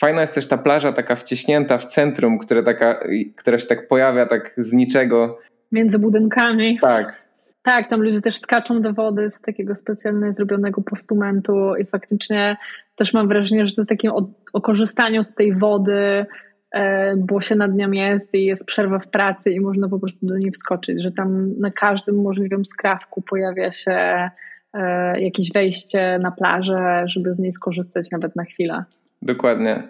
Fajna 0.00 0.20
jest 0.20 0.34
też 0.34 0.48
ta 0.48 0.58
plaża 0.58 0.92
taka 0.92 1.16
wciśnięta 1.16 1.78
w 1.78 1.84
centrum, 1.84 2.38
która, 2.38 2.62
taka, 2.62 3.00
która 3.36 3.58
się 3.58 3.66
tak 3.66 3.88
pojawia 3.88 4.26
tak 4.26 4.54
z 4.56 4.72
niczego. 4.72 5.38
Między 5.72 5.98
budynkami. 5.98 6.78
Tak. 6.80 7.30
Tak, 7.62 7.88
tam 7.88 8.02
ludzie 8.02 8.20
też 8.20 8.40
skaczą 8.40 8.82
do 8.82 8.92
wody 8.92 9.30
z 9.30 9.40
takiego 9.40 9.74
specjalnie 9.74 10.32
zrobionego 10.32 10.82
postumentu 10.82 11.76
i 11.76 11.84
faktycznie 11.84 12.56
też 12.96 13.12
mam 13.12 13.28
wrażenie, 13.28 13.66
że 13.66 13.74
to 13.74 13.80
jest 13.80 13.88
takie 13.88 14.12
o, 14.12 14.30
o 14.52 14.60
korzystaniu 14.60 15.24
z 15.24 15.34
tej 15.34 15.54
wody, 15.54 16.26
e, 16.74 17.16
bo 17.16 17.40
się 17.40 17.54
nad 17.54 17.74
nią 17.74 17.90
jest 17.90 18.34
i 18.34 18.44
jest 18.44 18.64
przerwa 18.64 18.98
w 18.98 19.08
pracy 19.08 19.50
i 19.50 19.60
można 19.60 19.88
po 19.88 19.98
prostu 19.98 20.26
do 20.26 20.38
niej 20.38 20.50
wskoczyć, 20.50 21.02
że 21.02 21.12
tam 21.12 21.58
na 21.58 21.70
każdym 21.70 22.22
możliwym 22.22 22.64
skrawku 22.64 23.22
pojawia 23.22 23.72
się 23.72 24.30
e, 24.74 25.20
jakieś 25.20 25.52
wejście 25.52 26.18
na 26.22 26.30
plażę, 26.30 27.02
żeby 27.06 27.34
z 27.34 27.38
niej 27.38 27.52
skorzystać 27.52 28.10
nawet 28.10 28.36
na 28.36 28.44
chwilę. 28.44 28.84
Dokładnie. 29.22 29.82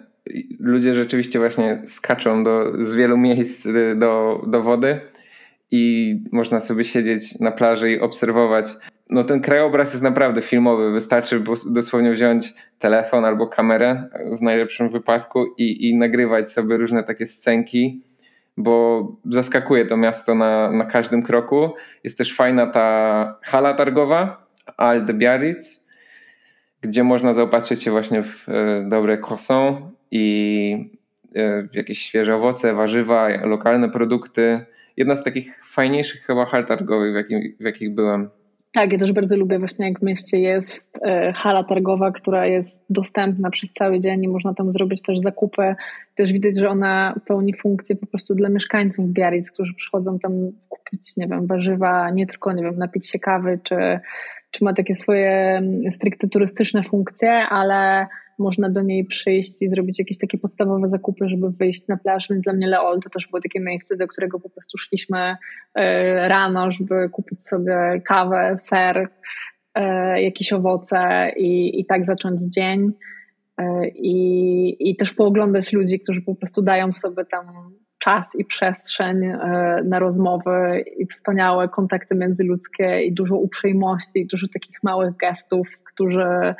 Ludzie 0.59 0.93
rzeczywiście 0.93 1.39
właśnie 1.39 1.81
skaczą 1.85 2.43
do, 2.43 2.83
z 2.83 2.93
wielu 2.93 3.17
miejsc 3.17 3.67
do, 3.95 4.43
do 4.47 4.61
wody 4.61 4.99
i 5.71 6.15
można 6.31 6.59
sobie 6.59 6.83
siedzieć 6.83 7.39
na 7.39 7.51
plaży 7.51 7.91
i 7.91 7.99
obserwować. 7.99 8.65
No 9.09 9.23
ten 9.23 9.41
krajobraz 9.41 9.91
jest 9.91 10.03
naprawdę 10.03 10.41
filmowy. 10.41 10.91
Wystarczy 10.91 11.43
dosłownie 11.71 12.11
wziąć 12.11 12.53
telefon 12.79 13.25
albo 13.25 13.47
kamerę 13.47 14.09
w 14.37 14.41
najlepszym 14.41 14.89
wypadku 14.89 15.45
i, 15.57 15.89
i 15.89 15.95
nagrywać 15.95 16.51
sobie 16.51 16.77
różne 16.77 17.03
takie 17.03 17.25
scenki, 17.25 18.01
bo 18.57 19.07
zaskakuje 19.25 19.85
to 19.85 19.97
miasto 19.97 20.35
na, 20.35 20.71
na 20.71 20.85
każdym 20.85 21.23
kroku. 21.23 21.69
Jest 22.03 22.17
też 22.17 22.35
fajna 22.35 22.67
ta 22.67 23.39
hala 23.41 23.73
targowa 23.73 24.47
Al 24.77 25.05
de 25.05 25.13
Biarritz, 25.13 25.80
gdzie 26.81 27.03
można 27.03 27.33
zaopatrzyć 27.33 27.83
się 27.83 27.91
właśnie 27.91 28.23
w 28.23 28.49
e, 28.49 28.85
dobre 28.89 29.17
croissant 29.17 29.77
i 30.11 30.91
e, 31.35 31.67
jakieś 31.73 31.99
świeże 31.99 32.35
owoce, 32.35 32.73
warzywa, 32.73 33.27
lokalne 33.43 33.89
produkty. 33.89 34.65
Jedna 34.97 35.15
z 35.15 35.23
takich 35.23 35.65
fajniejszych 35.65 36.21
chyba 36.21 36.45
hal 36.45 36.65
targowych, 36.65 37.13
w, 37.13 37.15
jakim, 37.15 37.39
w 37.59 37.63
jakich 37.63 37.95
byłem. 37.95 38.29
Tak, 38.73 38.93
ja 38.93 38.99
też 38.99 39.11
bardzo 39.11 39.37
lubię 39.37 39.59
właśnie 39.59 39.87
jak 39.87 39.99
w 39.99 40.03
mieście 40.03 40.39
jest 40.39 40.99
e, 41.05 41.33
hala 41.33 41.63
targowa, 41.63 42.11
która 42.11 42.47
jest 42.47 42.85
dostępna 42.89 43.49
przez 43.49 43.73
cały 43.73 43.99
dzień 43.99 44.23
i 44.23 44.27
można 44.27 44.53
tam 44.53 44.71
zrobić 44.71 45.01
też 45.01 45.19
zakupy. 45.19 45.75
Też 46.15 46.33
widać, 46.33 46.57
że 46.57 46.69
ona 46.69 47.15
pełni 47.25 47.53
funkcję 47.53 47.95
po 47.95 48.05
prostu 48.05 48.35
dla 48.35 48.49
mieszkańców 48.49 49.09
Biarritz, 49.09 49.51
którzy 49.51 49.73
przychodzą 49.73 50.19
tam 50.19 50.31
kupić, 50.69 51.17
nie 51.17 51.27
wiem, 51.27 51.47
warzywa, 51.47 52.09
nie 52.09 52.27
tylko, 52.27 52.53
nie 52.53 52.63
wiem, 52.63 52.77
napić 52.77 53.09
się 53.09 53.19
kawy, 53.19 53.59
czy, 53.63 53.99
czy 54.51 54.63
ma 54.63 54.73
takie 54.73 54.95
swoje 54.95 55.29
mm, 55.29 55.91
stricte 55.91 56.27
turystyczne 56.27 56.83
funkcje, 56.83 57.31
ale 57.31 58.07
można 58.39 58.69
do 58.69 58.81
niej 58.81 59.05
przyjść 59.05 59.61
i 59.61 59.69
zrobić 59.69 59.99
jakieś 59.99 60.17
takie 60.17 60.37
podstawowe 60.37 60.89
zakupy, 60.89 61.29
żeby 61.29 61.49
wyjść 61.49 61.87
na 61.87 61.97
plażę. 61.97 62.27
Więc 62.29 62.43
dla 62.43 62.53
mnie 62.53 62.67
Leol 62.67 62.99
to 62.99 63.09
też 63.09 63.27
było 63.27 63.41
takie 63.41 63.59
miejsce, 63.59 63.97
do 63.97 64.07
którego 64.07 64.39
po 64.39 64.49
prostu 64.49 64.77
szliśmy 64.77 65.35
e, 65.75 66.27
rano, 66.27 66.71
żeby 66.71 67.09
kupić 67.09 67.47
sobie 67.47 68.01
kawę, 68.05 68.55
ser, 68.59 69.09
e, 69.75 70.21
jakieś 70.21 70.53
owoce 70.53 71.31
i, 71.37 71.79
i 71.79 71.85
tak 71.85 72.05
zacząć 72.05 72.41
dzień. 72.41 72.91
E, 73.57 73.87
I, 73.87 74.89
I 74.89 74.95
też 74.95 75.13
pooglądać 75.13 75.73
ludzi, 75.73 75.99
którzy 75.99 76.21
po 76.21 76.35
prostu 76.35 76.61
dają 76.61 76.91
sobie 76.91 77.25
tam 77.25 77.45
czas 78.03 78.35
i 78.37 78.45
przestrzeń 78.45 79.17
na 79.83 79.99
rozmowy 79.99 80.83
i 80.97 81.05
wspaniałe 81.05 81.69
kontakty 81.69 82.15
międzyludzkie 82.15 83.01
i 83.01 83.13
dużo 83.13 83.35
uprzejmości 83.35 84.19
i 84.19 84.27
dużo 84.27 84.47
takich 84.53 84.83
małych 84.83 85.15
gestów, 85.17 85.67
którzy, 85.83 86.55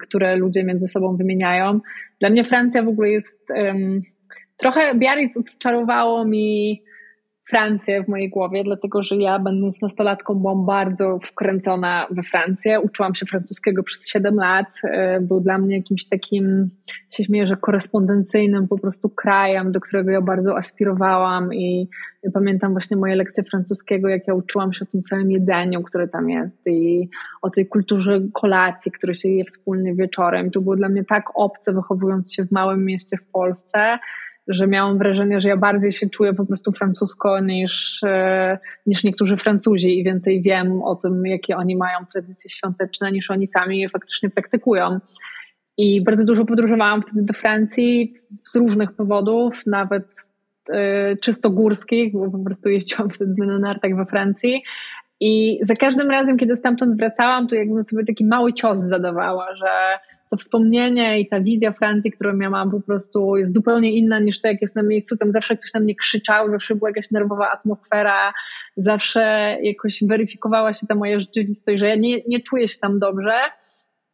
które 0.00 0.36
ludzie 0.36 0.64
między 0.64 0.88
sobą 0.88 1.16
wymieniają. 1.16 1.80
Dla 2.20 2.30
mnie 2.30 2.44
Francja 2.44 2.82
w 2.82 2.88
ogóle 2.88 3.10
jest 3.10 3.48
trochę 4.56 4.94
Biarritz 4.94 5.36
odczarowało 5.36 6.24
mi 6.24 6.82
Francję 7.48 8.04
w 8.04 8.08
mojej 8.08 8.30
głowie, 8.30 8.64
dlatego 8.64 9.02
że 9.02 9.16
ja, 9.16 9.38
będąc 9.38 9.82
nastolatką, 9.82 10.34
byłam 10.34 10.66
bardzo 10.66 11.18
wkręcona 11.22 12.06
we 12.10 12.22
Francję. 12.22 12.80
Uczyłam 12.80 13.14
się 13.14 13.26
francuskiego 13.26 13.82
przez 13.82 14.08
7 14.08 14.36
lat. 14.36 14.66
E, 14.84 15.20
był 15.20 15.40
dla 15.40 15.58
mnie 15.58 15.76
jakimś 15.76 16.04
takim, 16.04 16.70
się 17.10 17.24
śmieję, 17.24 17.46
że 17.46 17.56
korespondencyjnym 17.56 18.68
po 18.68 18.78
prostu 18.78 19.08
krajem, 19.08 19.72
do 19.72 19.80
którego 19.80 20.10
ja 20.10 20.20
bardzo 20.20 20.56
aspirowałam. 20.56 21.54
I 21.54 21.88
pamiętam 22.34 22.72
właśnie 22.72 22.96
moje 22.96 23.16
lekcje 23.16 23.44
francuskiego, 23.44 24.08
jak 24.08 24.28
ja 24.28 24.34
uczyłam 24.34 24.72
się 24.72 24.84
o 24.84 24.92
tym 24.92 25.02
całym 25.02 25.30
jedzeniu, 25.30 25.82
które 25.82 26.08
tam 26.08 26.30
jest, 26.30 26.66
i 26.66 27.08
o 27.42 27.50
tej 27.50 27.66
kulturze 27.66 28.20
kolacji, 28.32 28.92
które 28.92 29.14
się 29.14 29.28
je 29.28 29.44
wspólnie 29.44 29.94
wieczorem. 29.94 30.50
To 30.50 30.60
było 30.60 30.76
dla 30.76 30.88
mnie 30.88 31.04
tak 31.04 31.24
obce, 31.34 31.72
wychowując 31.72 32.34
się 32.34 32.44
w 32.44 32.52
małym 32.52 32.84
mieście 32.84 33.16
w 33.16 33.24
Polsce 33.32 33.98
że 34.48 34.66
miałam 34.66 34.98
wrażenie, 34.98 35.40
że 35.40 35.48
ja 35.48 35.56
bardziej 35.56 35.92
się 35.92 36.10
czuję 36.10 36.34
po 36.34 36.46
prostu 36.46 36.72
francusko 36.72 37.40
niż, 37.40 38.02
e, 38.02 38.58
niż 38.86 39.04
niektórzy 39.04 39.36
Francuzi 39.36 39.98
i 39.98 40.04
więcej 40.04 40.42
wiem 40.42 40.82
o 40.82 40.94
tym, 40.94 41.26
jakie 41.26 41.56
oni 41.56 41.76
mają 41.76 41.98
tradycje 42.12 42.50
świąteczne, 42.50 43.12
niż 43.12 43.30
oni 43.30 43.46
sami 43.46 43.78
je 43.78 43.88
faktycznie 43.88 44.30
praktykują. 44.30 45.00
I 45.76 46.04
bardzo 46.04 46.24
dużo 46.24 46.44
podróżowałam 46.44 47.02
wtedy 47.02 47.22
do 47.22 47.34
Francji 47.34 48.14
z 48.44 48.56
różnych 48.56 48.92
powodów, 48.92 49.62
nawet 49.66 50.04
y, 50.70 50.72
czysto 51.22 51.50
górskich, 51.50 52.12
bo 52.12 52.30
po 52.30 52.38
prostu 52.38 52.68
jeździłam 52.68 53.10
wtedy 53.14 53.46
na 53.46 53.58
nartach 53.58 53.96
we 53.96 54.06
Francji. 54.06 54.62
I 55.20 55.58
za 55.62 55.74
każdym 55.74 56.10
razem, 56.10 56.36
kiedy 56.36 56.56
stamtąd 56.56 56.96
wracałam, 56.96 57.48
to 57.48 57.56
jakbym 57.56 57.84
sobie 57.84 58.04
taki 58.04 58.24
mały 58.24 58.52
cios 58.52 58.78
zadawała, 58.78 59.54
że 59.54 59.98
to 60.30 60.36
wspomnienie 60.36 61.20
i 61.20 61.28
ta 61.28 61.40
wizja 61.40 61.72
Francji, 61.72 62.12
którą 62.12 62.38
ja 62.38 62.50
mam 62.50 62.70
po 62.70 62.80
prostu 62.80 63.36
jest 63.36 63.54
zupełnie 63.54 63.92
inna 63.92 64.18
niż 64.18 64.40
to, 64.40 64.48
jak 64.48 64.62
jest 64.62 64.76
na 64.76 64.82
miejscu. 64.82 65.16
Tam 65.16 65.32
zawsze 65.32 65.56
ktoś 65.56 65.74
na 65.74 65.80
mnie 65.80 65.94
krzyczał, 65.94 66.48
zawsze 66.48 66.74
była 66.74 66.90
jakaś 66.90 67.10
nerwowa 67.10 67.50
atmosfera, 67.50 68.32
zawsze 68.76 69.20
jakoś 69.62 70.04
weryfikowała 70.04 70.72
się 70.72 70.86
ta 70.86 70.94
moja 70.94 71.20
rzeczywistość, 71.20 71.80
że 71.80 71.88
ja 71.88 71.94
nie, 71.94 72.20
nie 72.28 72.40
czuję 72.40 72.68
się 72.68 72.78
tam 72.78 72.98
dobrze 72.98 73.40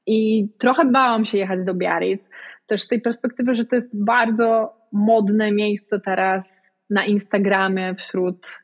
i 0.06 0.48
trochę 0.58 0.84
bałam 0.84 1.24
się 1.24 1.38
jechać 1.38 1.64
do 1.64 1.74
Biarritz. 1.74 2.30
Też 2.66 2.82
z 2.82 2.88
tej 2.88 3.00
perspektywy, 3.00 3.54
że 3.54 3.64
to 3.64 3.76
jest 3.76 4.04
bardzo 4.04 4.74
modne 4.92 5.52
miejsce 5.52 6.00
teraz 6.00 6.62
na 6.90 7.04
Instagramie 7.04 7.94
wśród 7.94 8.58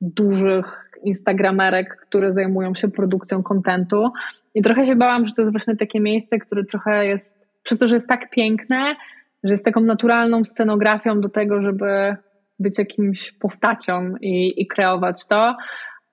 dużych 0.00 0.83
instagramerek, 1.04 1.96
które 1.96 2.32
zajmują 2.32 2.74
się 2.74 2.88
produkcją 2.88 3.42
kontentu 3.42 4.10
i 4.54 4.62
trochę 4.62 4.84
się 4.84 4.96
bałam, 4.96 5.26
że 5.26 5.32
to 5.32 5.42
jest 5.42 5.52
właśnie 5.52 5.76
takie 5.76 6.00
miejsce, 6.00 6.38
które 6.38 6.64
trochę 6.64 7.06
jest, 7.06 7.46
przez 7.62 7.78
to, 7.78 7.88
że 7.88 7.94
jest 7.94 8.08
tak 8.08 8.30
piękne, 8.30 8.96
że 9.44 9.52
jest 9.52 9.64
taką 9.64 9.80
naturalną 9.80 10.44
scenografią 10.44 11.20
do 11.20 11.28
tego, 11.28 11.62
żeby 11.62 12.16
być 12.58 12.78
jakimś 12.78 13.32
postacią 13.32 14.14
i, 14.20 14.62
i 14.62 14.66
kreować 14.66 15.26
to. 15.26 15.56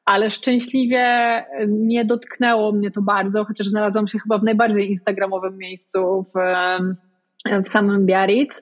Ale 0.06 0.32
szczęśliwie 0.32 1.06
nie 1.68 2.06
dotknęło 2.06 2.72
mnie 2.72 2.92
to 2.92 3.02
bardzo, 3.02 3.46
chociaż 3.46 3.68
znalazłam 3.68 4.08
się 4.08 4.20
chyba 4.20 4.38
w 4.38 4.44
najbardziej 4.44 4.90
instagramowym 4.90 5.58
miejscu 5.58 6.26
w, 6.36 6.40
w 7.66 7.70
samym 7.70 8.06
Biarritz. 8.06 8.62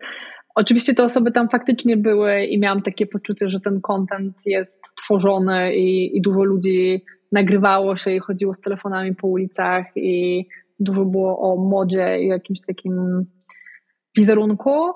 Oczywiście 0.55 0.93
te 0.93 1.03
osoby 1.03 1.31
tam 1.31 1.49
faktycznie 1.49 1.97
były 1.97 2.45
i 2.45 2.59
miałam 2.59 2.81
takie 2.81 3.07
poczucie, 3.07 3.49
że 3.49 3.59
ten 3.59 3.81
content 3.81 4.37
jest 4.45 4.81
tworzony 5.03 5.75
i, 5.75 6.17
i 6.17 6.21
dużo 6.21 6.43
ludzi 6.43 7.03
nagrywało 7.31 7.95
się 7.95 8.11
i 8.11 8.19
chodziło 8.19 8.53
z 8.53 8.61
telefonami 8.61 9.15
po 9.15 9.27
ulicach 9.27 9.85
i 9.95 10.45
dużo 10.79 11.05
było 11.05 11.39
o 11.39 11.55
modzie 11.55 12.19
i 12.19 12.27
jakimś 12.27 12.61
takim 12.61 13.25
wizerunku, 14.17 14.91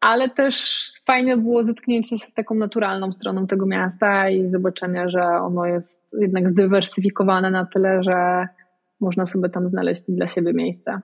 ale 0.00 0.30
też 0.30 0.84
fajne 1.06 1.36
było 1.36 1.64
zetknięcie 1.64 2.18
się 2.18 2.26
z 2.26 2.34
taką 2.34 2.54
naturalną 2.54 3.12
stroną 3.12 3.46
tego 3.46 3.66
miasta 3.66 4.30
i 4.30 4.50
zobaczenie, 4.50 5.08
że 5.08 5.22
ono 5.22 5.66
jest 5.66 6.00
jednak 6.20 6.50
zdywersyfikowane 6.50 7.50
na 7.50 7.66
tyle, 7.66 8.02
że 8.02 8.46
można 9.00 9.26
sobie 9.26 9.48
tam 9.48 9.68
znaleźć 9.68 10.02
dla 10.08 10.26
siebie 10.26 10.52
miejsce. 10.52 11.00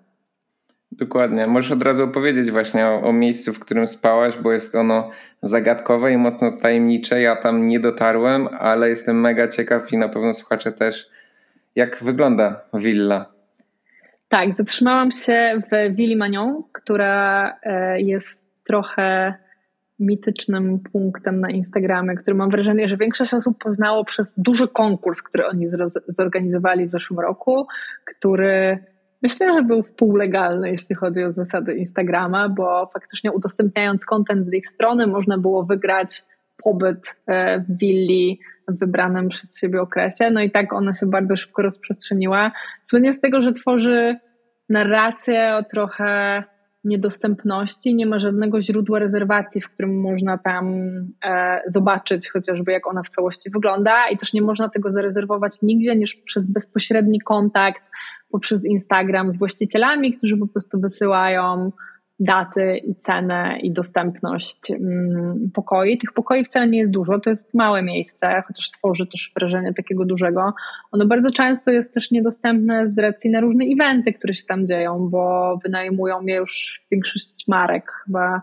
Dokładnie. 1.00 1.47
Możesz 1.47 1.73
od 1.73 1.83
razu 1.83 2.04
opowiedzieć 2.04 2.50
właśnie 2.50 2.87
o, 2.87 3.02
o, 3.02 3.12
miejscu, 3.12 3.52
w 3.52 3.61
którym 3.61 3.87
spałaś, 3.87 4.37
bo 4.37 4.52
jest 4.52 4.75
ono 4.75 5.11
zagadkowe 5.42 6.12
i 6.12 6.16
mocno 6.16 6.50
tajemnicze. 6.50 7.21
Ja 7.21 7.37
tam 7.37 7.66
nie 7.66 7.80
dotarłem, 7.80 8.49
ale 8.59 8.88
jestem 8.88 9.21
mega 9.21 9.49
ciekaw 9.49 9.92
i 9.92 9.97
na 9.97 10.09
pewno 10.09 10.35
słuchacze 10.35 10.73
też, 10.73 11.11
jak 11.76 11.99
wygląda 12.02 12.61
willa. 12.75 13.26
Tak, 14.28 14.54
zatrzymałam 14.54 15.11
się 15.11 15.62
w 15.71 15.97
Willi 15.97 16.16
Magnon, 16.16 16.62
która 16.73 17.57
e, 17.62 18.00
jest 18.00 18.47
trochę 18.64 19.35
mitycznym 19.99 20.78
punktem 20.92 21.40
na 21.40 21.50
Instagramie, 21.50 22.14
który 22.14 22.37
mam 22.37 22.50
wrażenie, 22.50 22.88
że 22.88 22.97
większość 22.97 23.35
osób 23.35 23.59
poznało 23.59 24.04
przez 24.04 24.35
duży 24.37 24.69
konkurs, 24.69 25.23
który 25.23 25.47
oni 25.47 25.66
zorganizowali 26.09 26.87
w 26.87 26.90
zeszłym 26.90 27.21
roku, 27.21 27.66
który 28.04 28.78
myślę, 29.23 29.55
że 29.55 29.62
był 29.62 29.83
wpółlegalny, 29.83 30.71
jeśli 30.71 30.97
chodzi 30.97 31.25
o 31.25 31.33
zasady 31.33 31.75
Instagrama, 31.75 32.49
bo 32.49 32.91
faktycznie 32.93 33.33
udostępniając 33.33 34.05
kontent 34.05 34.47
z 34.47 34.53
ich 34.53 34.69
strony 34.69 35.07
można 35.07 35.39
było 35.39 35.65
wygrać 35.65 36.25
pobyt 36.62 37.15
e, 37.27 37.61
w 37.61 37.79
willi 37.79 38.41
w 38.69 38.79
wybranym 38.79 39.29
przez 39.29 39.59
siebie 39.59 39.81
okresie. 39.81 40.31
No 40.31 40.41
i 40.41 40.50
tak 40.50 40.73
ona 40.73 40.95
się 40.95 41.07
bardzo 41.07 41.37
szybko 41.37 41.62
rozprzestrzeniła. 41.62 42.53
Słynie 42.85 43.12
z 43.12 43.21
tego, 43.21 43.43
że 43.43 43.53
tworzy 43.53 44.17
narrację 44.69 45.57
o 45.57 45.62
trochę 45.62 46.43
niedostępności, 46.85 47.95
nie 47.95 48.07
ma 48.07 48.19
żadnego 48.19 48.61
źródła 48.61 48.99
rezerwacji, 48.99 49.61
w 49.61 49.71
którym 49.71 50.00
można 50.00 50.39
tam 50.39 50.75
e, 51.25 51.61
zobaczyć 51.67 52.31
chociażby 52.31 52.73
jak 52.73 52.87
ona 52.87 53.03
w 53.03 53.09
całości 53.09 53.50
wygląda 53.50 54.09
i 54.12 54.17
też 54.17 54.33
nie 54.33 54.43
można 54.43 54.69
tego 54.69 54.93
zarezerwować 54.93 55.62
nigdzie 55.62 55.97
niż 55.97 56.17
przez 56.17 56.47
bezpośredni 56.47 57.21
kontakt 57.21 57.83
poprzez 58.30 58.64
Instagram 58.64 59.32
z 59.32 59.38
właścicielami, 59.38 60.12
którzy 60.12 60.37
po 60.37 60.46
prostu 60.46 60.80
wysyłają 60.80 61.72
daty 62.20 62.76
i 62.76 62.94
cenę 62.94 63.58
i 63.62 63.72
dostępność 63.72 64.70
mm, 64.70 65.50
pokoi. 65.54 65.99
Tych 65.99 66.12
pokoi 66.12 66.44
wcale 66.44 66.68
nie 66.68 66.78
jest 66.78 66.92
dużo, 66.92 67.20
to 67.20 67.30
jest 67.30 67.54
małe 67.54 67.82
miejsce, 67.82 68.42
chociaż 68.46 68.70
tworzy 68.70 69.06
też 69.06 69.32
wrażenie 69.37 69.75
takiego 69.75 70.04
dużego. 70.04 70.54
Ono 70.92 71.06
bardzo 71.06 71.32
często 71.32 71.70
jest 71.70 71.94
też 71.94 72.10
niedostępne 72.10 72.90
z 72.90 72.99
racji 72.99 73.30
na 73.30 73.40
różne 73.40 73.64
eventy, 73.64 74.12
które 74.12 74.34
się 74.34 74.44
tam 74.49 74.66
dzieją, 74.66 75.08
bo 75.10 75.54
wynajmują 75.64 76.22
je 76.22 76.34
już 76.34 76.82
większość 76.90 77.49
marek 77.49 77.92
chyba, 78.06 78.42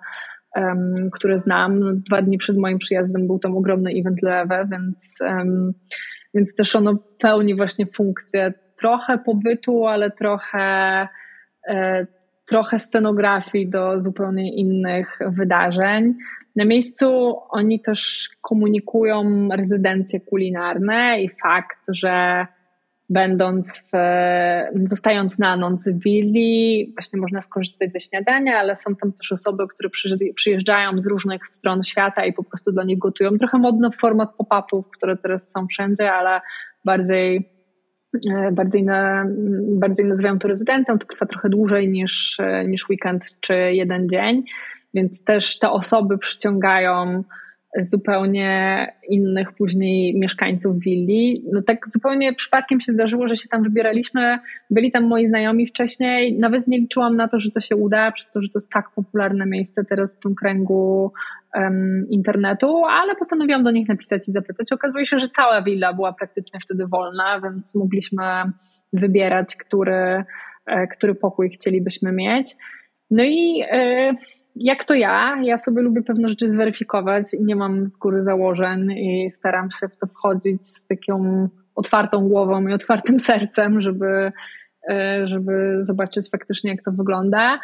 um, 0.56 0.96
które 1.12 1.40
znam. 1.40 1.80
No, 1.80 1.94
dwa 1.94 2.18
dni 2.18 2.38
przed 2.38 2.58
moim 2.58 2.78
przyjazdem 2.78 3.28
był 3.28 3.40
tam 3.40 3.58
ogromny 3.58 3.92
event 3.92 4.22
Lewe, 4.22 4.68
więc, 4.72 5.18
um, 5.22 5.74
więc 6.34 6.56
też 6.56 6.76
ono 6.76 6.98
pełni 7.20 7.56
właśnie 7.56 7.86
funkcję 7.86 8.54
trochę 8.80 9.18
pobytu, 9.18 9.88
ale 9.88 10.12
trochę 10.12 11.08
e, 11.68 12.08
trochę 12.48 12.80
scenografii 12.80 13.70
do 13.70 14.04
zupełnie 14.04 14.56
innych 14.56 15.20
wydarzeń. 15.28 16.14
Na 16.56 16.66
miejscu 16.66 17.38
oni 17.50 17.80
też 17.80 18.30
komunikują 18.42 19.50
rezydencje 19.52 20.20
kulinarne 20.20 21.22
i 21.22 21.30
fakt, 21.30 21.78
że 21.88 22.48
będąc 23.10 23.82
w, 23.94 23.98
zostając 24.86 25.40
na 25.40 25.58
noc 25.58 25.90
w 25.90 26.04
willi, 26.04 26.92
właśnie 26.94 27.20
można 27.20 27.42
skorzystać 27.42 27.92
ze 27.92 28.00
śniadania, 28.00 28.58
ale 28.58 28.76
są 28.76 28.96
tam 28.96 29.12
też 29.12 29.32
osoby, 29.32 29.68
które 29.68 29.90
przyjeżdżają 30.36 31.02
z 31.02 31.08
różnych 31.08 31.48
stron 31.48 31.84
świata 31.84 32.26
i 32.26 32.34
po 32.34 32.44
prostu 32.44 32.72
dla 32.72 32.84
nich 32.84 32.98
gotują. 32.98 33.38
Trochę 33.38 33.58
modno 33.58 33.92
format 33.92 34.30
pop-upów, 34.38 34.90
które 34.90 35.18
teraz 35.18 35.52
są 35.52 35.68
wszędzie, 35.68 36.12
ale 36.12 36.42
bardziej 36.86 37.50
bardziej, 38.52 38.84
na, 38.84 39.26
bardziej 39.70 40.06
nazywam 40.06 40.40
to 40.40 40.48
rezydencją, 40.48 41.00
to 41.00 41.06
trwa 41.06 41.26
trochę 41.26 41.50
dłużej 41.50 41.90
niż, 41.90 42.40
e, 42.40 42.68
niż 42.68 42.90
weekend 42.90 43.36
czy 43.40 43.54
jeden 43.54 44.10
dzień, 44.10 44.44
więc 44.94 45.24
też 45.24 45.60
te 45.60 45.70
osoby 45.70 46.18
przyciągają 46.18 47.24
zupełnie 47.82 48.88
innych 49.10 49.52
później 49.54 50.20
mieszkańców 50.20 50.80
willi. 50.80 51.44
No 51.54 51.62
tak 51.62 51.86
zupełnie 51.88 52.34
przypadkiem 52.34 52.82
się 52.82 52.94
zdarzyło, 52.94 53.28
że 53.28 53.36
się 53.36 53.50
tam 53.50 53.64
wybieraliśmy. 53.64 54.40
Byli 54.70 54.92
tam 54.92 55.08
moi 55.08 55.28
znajomi 55.28 55.68
wcześniej. 55.68 56.38
Nawet 56.38 56.68
nie 56.68 56.78
liczyłam 56.78 57.16
na 57.16 57.28
to, 57.28 57.40
że 57.40 57.52
to 57.52 57.60
się 57.60 57.76
uda, 57.76 58.12
przez 58.12 58.32
to, 58.32 58.42
że 58.42 58.48
to 58.50 58.60
jest 58.60 58.72
tak 58.72 58.92
popularne 58.96 59.46
miejsce 59.46 59.86
teraz 59.86 60.16
w 60.16 60.20
tym 60.20 60.36
kręgu 60.36 61.12
um, 61.56 62.06
internetu, 62.10 62.86
ale 62.86 63.16
postanowiłam 63.16 63.64
do 63.64 63.72
nich 63.72 63.88
napisać 63.88 64.30
i 64.30 64.32
zapytać. 64.32 64.72
Okazuje 64.72 65.06
się, 65.06 65.20
że 65.20 65.30
cała 65.30 65.62
willa 65.62 65.94
była 65.94 66.14
praktycznie 66.14 66.60
wtedy 66.60 66.86
wolna, 66.88 67.42
więc 67.42 67.76
mogliśmy 67.76 68.24
wybierać, 68.94 69.56
który, 69.56 70.24
e, 70.66 70.88
który 70.88 71.16
pokój 71.16 71.50
chcielibyśmy 71.50 72.12
mieć. 72.12 72.56
No 73.12 73.24
i 73.24 73.64
e, 73.72 74.14
jak 74.60 74.84
to 74.84 74.94
ja, 74.94 75.38
ja 75.44 75.60
sobie 75.60 75.82
lubię 75.82 76.02
pewne 76.02 76.30
rzeczy 76.30 76.52
zweryfikować 76.52 77.34
i 77.34 77.44
nie 77.44 77.56
mam 77.56 77.90
z 77.90 77.98
góry 77.98 78.24
założeń 78.24 78.92
i 78.92 79.30
staram 79.30 79.72
się 79.72 79.88
w 79.88 79.98
to 79.98 80.08
wchodzić 80.08 80.66
z 80.66 80.86
taką 80.88 81.48
otwartą 81.76 82.28
głową 82.28 82.68
i 82.68 82.74
otwartym 82.74 83.20
sercem, 83.30 83.82
żeby, 83.82 84.32
e, 84.90 85.28
żeby 85.28 85.80
zobaczyć 85.82 86.30
faktycznie, 86.30 86.72
jak 86.72 86.84
to 86.84 86.92
wygląda. 86.92 87.60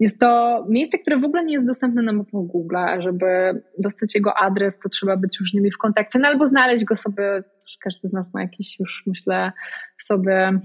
Jest 0.00 0.20
to 0.20 0.64
miejsce, 0.68 0.98
które 0.98 1.18
w 1.18 1.24
ogóle 1.24 1.44
nie 1.44 1.54
jest 1.54 1.66
dostępne 1.66 2.02
na 2.02 2.12
mapach 2.12 2.42
Google. 2.42 2.76
Żeby 2.98 3.62
dostać 3.78 4.14
jego 4.14 4.38
adres, 4.38 4.78
to 4.78 4.88
trzeba 4.88 5.16
być 5.16 5.40
już 5.40 5.50
z 5.50 5.54
nimi 5.54 5.70
w 5.70 5.78
kontakcie, 5.78 6.18
no 6.18 6.28
albo 6.28 6.46
znaleźć 6.46 6.84
go 6.84 6.96
sobie. 6.96 7.42
Każdy 7.80 8.08
z 8.08 8.12
nas 8.12 8.34
ma 8.34 8.42
jakiś 8.42 8.80
już, 8.80 9.02
myślę, 9.06 9.52
sobie 9.98 10.60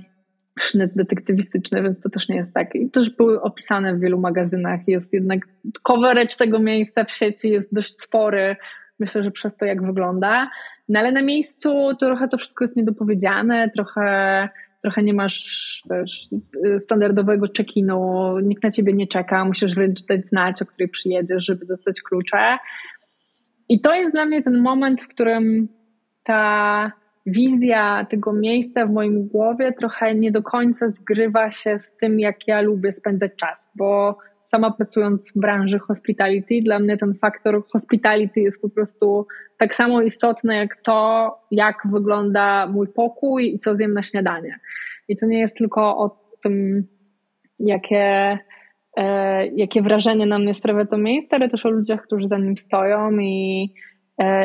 sznyt 0.62 0.92
detektywistyczny, 0.96 1.84
więc 1.84 2.02
to 2.02 2.10
też 2.10 2.30
nie 2.30 2.38
jest 2.38 2.54
tak. 2.54 2.76
I 2.76 2.90
też 2.90 3.10
były 3.10 3.42
opisane 3.42 3.96
w 3.96 4.00
wielu 4.00 4.20
magazynach. 4.20 4.80
Jest 4.88 5.14
jednak 5.14 5.40
coverage 5.84 6.36
tego 6.38 6.60
miejsca 6.60 7.04
w 7.04 7.12
sieci 7.12 7.50
jest 7.50 7.74
dość 7.74 8.02
spory. 8.02 8.56
Myślę, 9.00 9.24
że 9.24 9.32
przez 9.32 9.58
to, 9.58 9.66
jak 9.66 9.86
wygląda. 9.86 10.50
No 10.90 11.00
ale 11.00 11.12
na 11.12 11.22
miejscu 11.22 11.96
trochę 12.00 12.28
to 12.28 12.38
wszystko 12.38 12.64
jest 12.64 12.76
niedopowiedziane, 12.76 13.70
trochę, 13.70 14.50
trochę 14.82 15.04
nie 15.04 15.14
masz 15.14 15.84
wiesz, 15.92 16.28
standardowego 16.80 17.48
check-inu, 17.58 18.40
nikt 18.44 18.64
na 18.64 18.72
ciebie 18.72 18.94
nie 18.94 19.08
czeka, 19.08 19.46
musisz 19.46 19.76
wręcz 19.76 20.06
dać 20.06 20.28
znać, 20.28 20.62
o 20.62 20.66
której 20.66 20.90
przyjedziesz, 20.90 21.46
żeby 21.46 21.66
dostać 21.66 22.02
klucze. 22.02 22.58
I 23.70 23.82
to 23.82 23.96
jest 23.96 24.14
dla 24.14 24.26
mnie 24.26 24.44
ten 24.44 24.62
moment, 24.62 25.02
w 25.02 25.08
którym 25.08 25.68
ta 26.24 26.92
wizja 27.26 28.06
tego 28.10 28.34
miejsca 28.34 28.86
w 28.86 28.92
moim 28.92 29.28
głowie 29.28 29.74
trochę 29.74 30.16
nie 30.16 30.32
do 30.32 30.44
końca 30.44 30.90
zgrywa 30.90 31.52
się 31.52 31.80
z 31.82 31.96
tym, 31.96 32.20
jak 32.20 32.48
ja 32.48 32.62
lubię 32.62 32.92
spędzać 32.92 33.32
czas, 33.36 33.70
bo 33.76 34.18
sama 34.52 34.72
pracując 34.72 35.32
w 35.32 35.40
branży 35.40 35.80
hospitality, 35.80 36.62
dla 36.64 36.80
mnie 36.80 36.98
ten 36.98 37.14
faktor 37.14 37.64
hospitality 37.72 38.40
jest 38.40 38.62
po 38.62 38.70
prostu 38.70 39.28
tak 39.58 39.76
samo 39.76 40.02
istotny 40.02 40.56
jak 40.56 40.82
to, 40.82 41.32
jak 41.52 41.76
wygląda 41.92 42.68
mój 42.68 42.88
pokój 42.88 43.54
i 43.54 43.58
co 43.58 43.76
zjem 43.76 43.94
na 43.94 44.04
śniadanie. 44.04 44.60
I 45.08 45.18
to 45.18 45.26
nie 45.26 45.40
jest 45.40 45.58
tylko 45.58 45.98
o 45.98 46.36
tym, 46.44 46.88
jakie, 47.60 48.38
e, 48.98 49.48
jakie 49.48 49.82
wrażenie 49.82 50.26
na 50.26 50.40
mnie 50.40 50.54
sprawia 50.54 50.86
to 50.86 50.98
miejsce, 50.98 51.36
ale 51.36 51.50
też 51.50 51.66
o 51.66 51.70
ludziach, 51.70 52.02
którzy 52.02 52.28
za 52.28 52.38
nim 52.38 52.58
stoją 52.58 53.12
i 53.12 53.74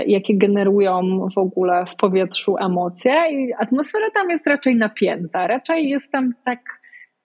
jakie 0.07 0.39
generują 0.39 1.27
w 1.35 1.39
ogóle 1.39 1.85
w 1.87 1.97
powietrzu 1.97 2.57
emocje. 2.59 3.15
I 3.31 3.53
atmosfera 3.59 4.11
tam 4.15 4.31
jest 4.31 4.47
raczej 4.47 4.77
napięta, 4.77 5.47
raczej 5.47 5.89
jest 5.89 6.13
tam 6.13 6.33
tak 6.45 6.61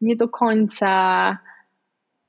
nie 0.02 0.16
do 0.16 0.30
końca. 0.30 1.38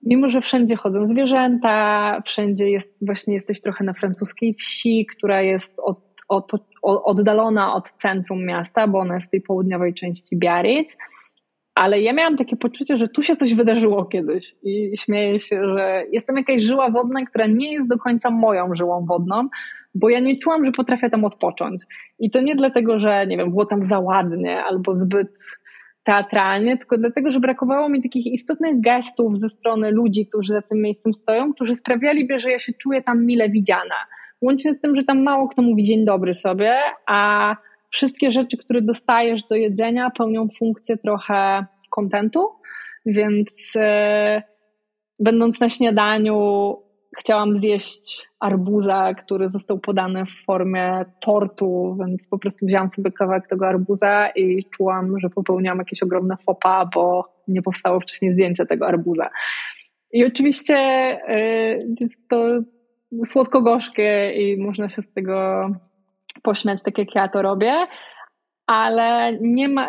Mimo, 0.03 0.29
że 0.29 0.41
wszędzie 0.41 0.77
chodzą 0.77 1.07
zwierzęta, 1.07 2.23
wszędzie 2.27 2.71
jest, 2.71 2.97
właśnie 3.03 3.35
jesteś 3.35 3.61
trochę 3.61 3.85
na 3.85 3.93
francuskiej 3.93 4.55
wsi, 4.55 5.07
która 5.07 5.43
jest 5.43 5.79
od, 5.79 5.99
od, 6.29 6.53
oddalona 6.83 7.75
od 7.75 7.91
centrum 7.91 8.45
miasta, 8.45 8.87
bo 8.87 8.99
ona 8.99 9.15
jest 9.15 9.27
w 9.27 9.31
tej 9.31 9.41
południowej 9.41 9.95
części 9.95 10.37
Biarritz. 10.37 10.97
Ale 11.75 12.01
ja 12.01 12.13
miałam 12.13 12.37
takie 12.37 12.57
poczucie, 12.57 12.97
że 12.97 13.09
tu 13.09 13.23
się 13.23 13.37
coś 13.37 13.55
wydarzyło 13.55 14.05
kiedyś 14.05 14.55
i 14.63 14.93
śmieję 14.97 15.39
się, 15.39 15.65
że 15.65 16.05
jestem 16.13 16.37
jakaś 16.37 16.63
żyła 16.63 16.91
wodna, 16.91 17.25
która 17.25 17.47
nie 17.47 17.73
jest 17.73 17.89
do 17.89 17.99
końca 17.99 18.31
moją 18.31 18.75
żyłą 18.75 19.07
wodną, 19.07 19.49
bo 19.95 20.09
ja 20.09 20.21
nie 20.21 20.39
czułam, 20.39 20.65
że 20.65 20.73
potrafię 20.73 21.11
tam 21.11 21.25
odpocząć. 21.25 21.83
I 22.19 22.31
to 22.31 22.41
nie 22.41 22.55
dlatego, 22.55 22.99
że 22.99 23.27
nie 23.27 23.37
wiem, 23.37 23.51
było 23.51 23.67
tam 23.67 23.83
za 23.83 23.99
ładnie 23.99 24.65
albo 24.65 24.97
zbyt 24.97 25.29
teatralnie, 26.05 26.79
tylko 26.79 26.99
dlatego, 26.99 27.31
że 27.31 27.41
brakowało 27.41 27.89
mi 27.89 28.03
takich 28.03 28.27
istotnych 28.27 28.81
gestów 28.81 29.39
ze 29.39 29.49
strony 29.49 29.91
ludzi, 29.91 30.27
którzy 30.27 30.53
za 30.53 30.63
tym 30.63 30.83
miejscem 30.83 31.15
stoją, 31.15 31.53
którzy 31.53 31.77
sprawialiby, 31.77 32.39
że 32.39 32.51
ja 32.51 32.59
się 32.59 32.73
czuję 32.73 33.03
tam 33.03 33.27
mile 33.27 33.51
widziana. 33.51 33.95
Łącznie 34.41 34.75
z 34.75 34.81
tym, 34.81 34.95
że 34.95 35.05
tam 35.05 35.23
mało 35.23 35.49
kto 35.49 35.63
mówi 35.63 35.83
dzień 35.83 36.05
dobry 36.05 36.35
sobie, 36.35 36.77
a 37.07 37.57
wszystkie 37.91 38.31
rzeczy, 38.31 38.57
które 38.57 38.83
dostajesz 38.83 39.43
do 39.43 39.55
jedzenia, 39.55 40.11
pełnią 40.11 40.49
funkcję 40.59 40.97
trochę 40.97 41.67
kontentu, 41.91 42.49
więc 43.07 43.75
yy, 43.75 44.43
będąc 45.19 45.61
na 45.61 45.69
śniadaniu, 45.69 46.77
chciałam 47.19 47.57
zjeść 47.57 48.29
arbuza, 48.41 49.15
który 49.15 49.51
został 49.51 49.79
podany 49.79 50.27
w 50.27 50.45
formie 50.45 51.05
tortu, 51.21 51.97
więc 52.01 52.29
po 52.29 52.39
prostu 52.39 52.67
wzięłam 52.67 52.89
sobie 52.89 53.13
kawałek 53.13 53.49
tego 53.49 53.69
arbuza 53.69 54.29
i 54.29 54.65
czułam, 54.65 55.21
że 55.21 55.31
popełniłam 55.31 55.79
jakieś 55.79 56.03
ogromne 56.03 56.37
fopa, 56.47 56.91
bo 56.95 57.33
nie 57.49 57.63
powstało 57.63 58.01
wcześniej 58.01 58.33
zdjęcie 58.33 58.67
tego 58.67 58.87
arbuza. 58.87 59.31
I 60.13 60.25
oczywiście 60.25 60.77
y, 61.29 61.95
jest 62.01 62.29
to 62.29 62.47
słodko-gorzkie 63.25 64.33
i 64.33 64.57
można 64.63 64.89
się 64.89 65.03
z 65.03 65.13
tego 65.13 65.71
pośmiać, 66.43 66.83
tak 66.83 66.99
jak 66.99 67.15
ja 67.15 67.29
to 67.29 67.43
robię, 67.43 67.87
ale 68.71 69.39
nie 69.41 69.69
ma, 69.69 69.89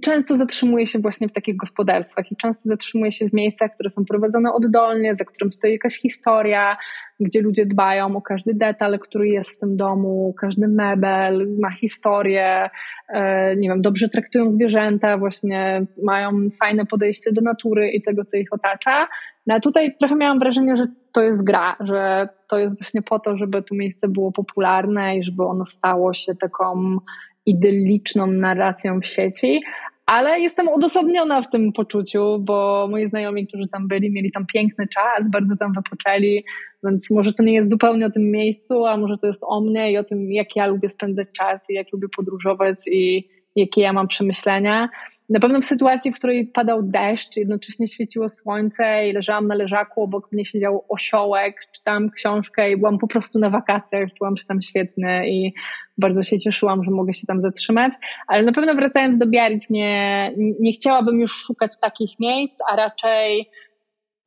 często 0.00 0.36
zatrzymuje 0.36 0.86
się 0.86 0.98
właśnie 0.98 1.28
w 1.28 1.32
takich 1.32 1.56
gospodarstwach 1.56 2.32
i 2.32 2.36
często 2.36 2.62
zatrzymuje 2.64 3.12
się 3.12 3.28
w 3.28 3.32
miejscach, 3.32 3.74
które 3.74 3.90
są 3.90 4.04
prowadzone 4.04 4.52
oddolnie, 4.52 5.16
za 5.16 5.24
którym 5.24 5.52
stoi 5.52 5.72
jakaś 5.72 5.96
historia, 5.96 6.76
gdzie 7.20 7.40
ludzie 7.40 7.66
dbają 7.66 8.16
o 8.16 8.22
każdy 8.22 8.54
detal, 8.54 8.98
który 8.98 9.28
jest 9.28 9.50
w 9.50 9.58
tym 9.58 9.76
domu, 9.76 10.34
każdy 10.40 10.68
mebel 10.68 11.56
ma 11.60 11.70
historię, 11.70 12.70
e, 13.08 13.56
nie 13.56 13.68
wiem, 13.68 13.82
dobrze 13.82 14.08
traktują 14.08 14.52
zwierzęta, 14.52 15.18
właśnie 15.18 15.86
mają 16.02 16.30
fajne 16.60 16.86
podejście 16.86 17.32
do 17.32 17.40
natury 17.40 17.90
i 17.90 18.02
tego, 18.02 18.24
co 18.24 18.36
ich 18.36 18.52
otacza. 18.52 19.08
No 19.46 19.54
a 19.54 19.60
tutaj 19.60 19.96
trochę 19.98 20.16
miałam 20.16 20.38
wrażenie, 20.38 20.76
że 20.76 20.86
to 21.12 21.22
jest 21.22 21.44
gra, 21.44 21.76
że 21.80 22.28
to 22.48 22.58
jest 22.58 22.78
właśnie 22.78 23.02
po 23.02 23.18
to, 23.18 23.36
żeby 23.36 23.62
to 23.62 23.74
miejsce 23.74 24.08
było 24.08 24.32
popularne 24.32 25.16
i 25.16 25.24
żeby 25.24 25.44
ono 25.44 25.66
stało 25.66 26.14
się 26.14 26.34
taką 26.34 26.98
idylliczną 27.46 28.26
narracją 28.26 29.00
w 29.00 29.06
sieci, 29.06 29.62
ale 30.06 30.40
jestem 30.40 30.68
odosobniona 30.68 31.42
w 31.42 31.50
tym 31.50 31.72
poczuciu, 31.72 32.38
bo 32.38 32.88
moi 32.90 33.08
znajomi, 33.08 33.46
którzy 33.46 33.68
tam 33.68 33.88
byli, 33.88 34.10
mieli 34.10 34.30
tam 34.30 34.46
piękny 34.46 34.88
czas, 34.88 35.30
bardzo 35.30 35.56
tam 35.56 35.72
wypoczęli, 35.72 36.44
więc 36.84 37.10
może 37.10 37.32
to 37.32 37.42
nie 37.42 37.54
jest 37.54 37.70
zupełnie 37.70 38.06
o 38.06 38.10
tym 38.10 38.30
miejscu, 38.30 38.86
a 38.86 38.96
może 38.96 39.18
to 39.18 39.26
jest 39.26 39.42
o 39.46 39.60
mnie 39.60 39.92
i 39.92 39.98
o 39.98 40.04
tym, 40.04 40.32
jak 40.32 40.56
ja 40.56 40.66
lubię 40.66 40.88
spędzać 40.88 41.28
czas 41.32 41.70
i 41.70 41.74
jak 41.74 41.92
lubię 41.92 42.08
podróżować 42.16 42.76
i 42.92 43.28
jakie 43.56 43.80
ja 43.80 43.92
mam 43.92 44.08
przemyślenia. 44.08 44.88
Na 45.28 45.40
pewno 45.40 45.60
w 45.60 45.64
sytuacji, 45.64 46.12
w 46.12 46.14
której 46.14 46.46
padał 46.46 46.82
deszcz, 46.82 47.36
jednocześnie 47.36 47.88
świeciło 47.88 48.28
słońce 48.28 49.08
i 49.08 49.12
leżałam 49.12 49.46
na 49.46 49.54
leżaku, 49.54 50.02
obok 50.02 50.32
mnie 50.32 50.44
siedział 50.44 50.84
osiołek, 50.88 51.56
czytałam 51.72 52.10
książkę 52.10 52.70
i 52.70 52.76
byłam 52.76 52.98
po 52.98 53.06
prostu 53.06 53.38
na 53.38 53.50
wakacjach, 53.50 54.08
czułam 54.18 54.36
się 54.36 54.44
tam 54.44 54.62
świetnie 54.62 55.28
i 55.28 55.54
bardzo 55.98 56.22
się 56.22 56.38
cieszyłam, 56.38 56.84
że 56.84 56.90
mogę 56.90 57.12
się 57.12 57.26
tam 57.26 57.42
zatrzymać. 57.42 57.92
Ale 58.28 58.42
na 58.42 58.52
pewno 58.52 58.74
wracając 58.74 59.18
do 59.18 59.26
Biarritz, 59.26 59.70
nie, 59.70 60.32
nie 60.36 60.72
chciałabym 60.72 61.20
już 61.20 61.32
szukać 61.32 61.70
takich 61.80 62.20
miejsc, 62.20 62.54
a 62.72 62.76
raczej 62.76 63.50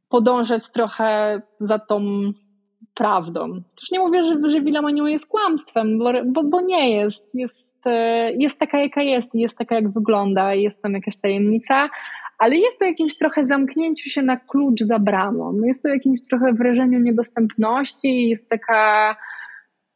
podążać 0.09 0.71
trochę 0.71 1.41
za 1.59 1.79
tą 1.79 1.99
prawdą. 2.99 3.61
Też 3.79 3.91
nie 3.91 3.99
mówię, 3.99 4.23
że, 4.23 4.35
że 4.47 4.61
Wilamaniu 4.61 5.07
jest 5.07 5.27
kłamstwem, 5.27 5.99
bo, 5.99 6.11
bo, 6.25 6.43
bo, 6.43 6.61
nie 6.61 6.95
jest. 6.95 7.25
jest. 7.33 7.75
E, 7.85 8.31
jest 8.33 8.59
taka, 8.59 8.81
jaka 8.81 9.01
jest, 9.01 9.35
jest 9.35 9.57
taka, 9.57 9.75
jak 9.75 9.89
wygląda, 9.89 10.53
jest 10.53 10.81
tam 10.81 10.93
jakaś 10.93 11.17
tajemnica, 11.17 11.89
ale 12.37 12.55
jest 12.55 12.79
to 12.79 12.85
jakimś 12.85 13.17
trochę 13.17 13.45
zamknięciu 13.45 14.09
się 14.09 14.21
na 14.21 14.37
klucz 14.37 14.81
za 14.81 14.99
bramą. 14.99 15.53
No 15.53 15.67
jest 15.67 15.83
to 15.83 15.89
jakimś 15.89 16.19
trochę 16.29 16.53
wrażeniu 16.53 16.99
niedostępności, 16.99 18.29
jest 18.29 18.49
taka 18.49 19.15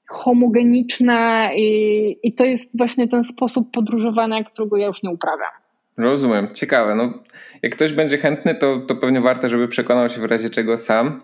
homogeniczna 0.10 1.54
i, 1.54 2.18
i 2.24 2.34
to 2.34 2.46
jest 2.46 2.78
właśnie 2.78 3.08
ten 3.08 3.24
sposób 3.24 3.72
podróżowania, 3.72 4.44
którego 4.44 4.78
ja 4.78 4.88
już 4.88 5.04
nie 5.04 5.10
uprawiam. 5.10 5.52
Rozumiem, 5.98 6.48
ciekawe. 6.54 6.96
No, 6.96 7.14
jak 7.62 7.76
ktoś 7.76 7.94
będzie 7.94 8.18
chętny, 8.18 8.56
to, 8.56 8.80
to 8.88 8.96
pewnie 8.96 9.22
warto, 9.22 9.50
żeby 9.50 9.68
przekonał 9.68 10.10
się 10.10 10.22
w 10.22 10.26
razie 10.26 10.50
czego 10.50 10.78
sam. 10.78 11.20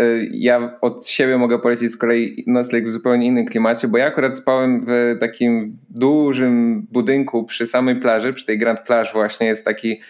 Y, 0.00 0.28
ja 0.32 0.78
od 0.80 1.06
siebie 1.06 1.38
mogę 1.38 1.58
polecić 1.58 1.90
z 1.90 1.96
kolei 1.96 2.44
nocleg 2.46 2.86
w 2.86 2.90
zupełnie 2.90 3.26
innym 3.26 3.46
klimacie, 3.46 3.88
bo 3.88 3.98
ja 3.98 4.06
akurat 4.06 4.36
spałem 4.36 4.86
w 4.86 5.16
takim 5.20 5.78
dużym 5.90 6.86
budynku 6.92 7.44
przy 7.44 7.66
samej 7.66 7.96
plaży, 7.96 8.32
przy 8.32 8.46
tej 8.46 8.58
Grand 8.58 8.80
Plage 8.80 9.12
właśnie 9.12 9.46
jest 9.46 9.64
taki 9.64 10.00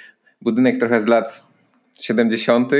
budynek 0.40 0.78
trochę 0.78 1.00
z 1.00 1.06
lat 1.06 1.44
70. 2.00 2.72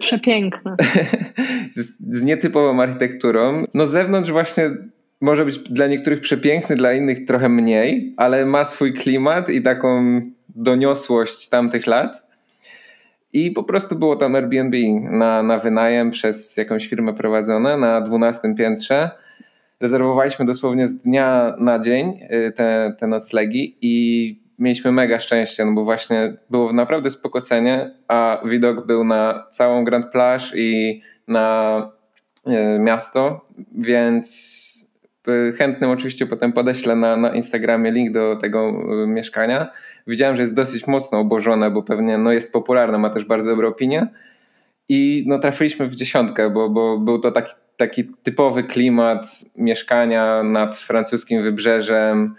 Przepiękny. 0.00 0.76
z, 1.72 1.98
z 2.18 2.22
nietypową 2.22 2.82
architekturą. 2.82 3.64
No 3.74 3.86
z 3.86 3.90
zewnątrz 3.90 4.30
właśnie 4.30 4.70
może 5.20 5.44
być 5.44 5.58
dla 5.58 5.86
niektórych 5.86 6.20
przepiękny, 6.20 6.76
dla 6.76 6.92
innych 6.92 7.26
trochę 7.26 7.48
mniej, 7.48 8.14
ale 8.16 8.46
ma 8.46 8.64
swój 8.64 8.92
klimat 8.92 9.50
i 9.50 9.62
taką 9.62 10.20
doniosłość 10.48 11.48
tamtych 11.48 11.86
lat. 11.86 12.27
I 13.32 13.50
po 13.50 13.62
prostu 13.62 13.96
było 13.96 14.16
tam 14.16 14.34
Airbnb 14.34 14.76
na, 15.10 15.42
na 15.42 15.58
wynajem 15.58 16.10
przez 16.10 16.56
jakąś 16.56 16.88
firmę 16.88 17.14
prowadzone 17.14 17.76
na 17.76 18.00
12 18.00 18.54
piętrze. 18.54 19.10
Rezerwowaliśmy 19.80 20.44
dosłownie 20.44 20.86
z 20.86 20.98
dnia 20.98 21.54
na 21.58 21.78
dzień 21.78 22.20
y, 22.32 22.52
te, 22.52 22.94
te 22.98 23.06
noclegi 23.06 23.76
i 23.80 24.48
mieliśmy 24.58 24.92
mega 24.92 25.20
szczęście, 25.20 25.64
no 25.64 25.72
bo 25.72 25.84
właśnie 25.84 26.36
było 26.50 26.72
naprawdę 26.72 27.10
spokocenie, 27.10 27.94
a 28.08 28.40
widok 28.44 28.86
był 28.86 29.04
na 29.04 29.46
całą 29.50 29.84
Grand 29.84 30.12
Plage 30.12 30.44
i 30.54 31.00
na 31.28 31.90
y, 32.46 32.78
miasto, 32.78 33.46
więc 33.74 34.88
y, 35.28 35.52
chętnym 35.52 35.90
oczywiście 35.90 36.26
potem 36.26 36.52
podeślę 36.52 36.96
na, 36.96 37.16
na 37.16 37.34
Instagramie 37.34 37.90
link 37.90 38.12
do 38.12 38.36
tego 38.36 38.72
mieszkania 39.06 39.70
widziałem, 40.08 40.36
że 40.36 40.42
jest 40.42 40.54
dosyć 40.54 40.86
mocno 40.86 41.18
obożone, 41.18 41.70
bo 41.70 41.82
pewnie 41.82 42.18
no, 42.18 42.32
jest 42.32 42.52
popularne, 42.52 42.98
ma 42.98 43.10
też 43.10 43.24
bardzo 43.24 43.50
dobre 43.50 43.68
opinie. 43.68 44.06
I 44.88 45.24
no, 45.26 45.38
trafiliśmy 45.38 45.86
w 45.86 45.94
dziesiątkę, 45.94 46.50
bo, 46.50 46.68
bo 46.68 46.98
był 46.98 47.18
to 47.18 47.32
taki, 47.32 47.52
taki 47.76 48.04
typowy 48.22 48.62
klimat 48.62 49.26
mieszkania 49.56 50.42
nad 50.42 50.76
francuskim 50.76 51.42
wybrzeżem. 51.42 52.34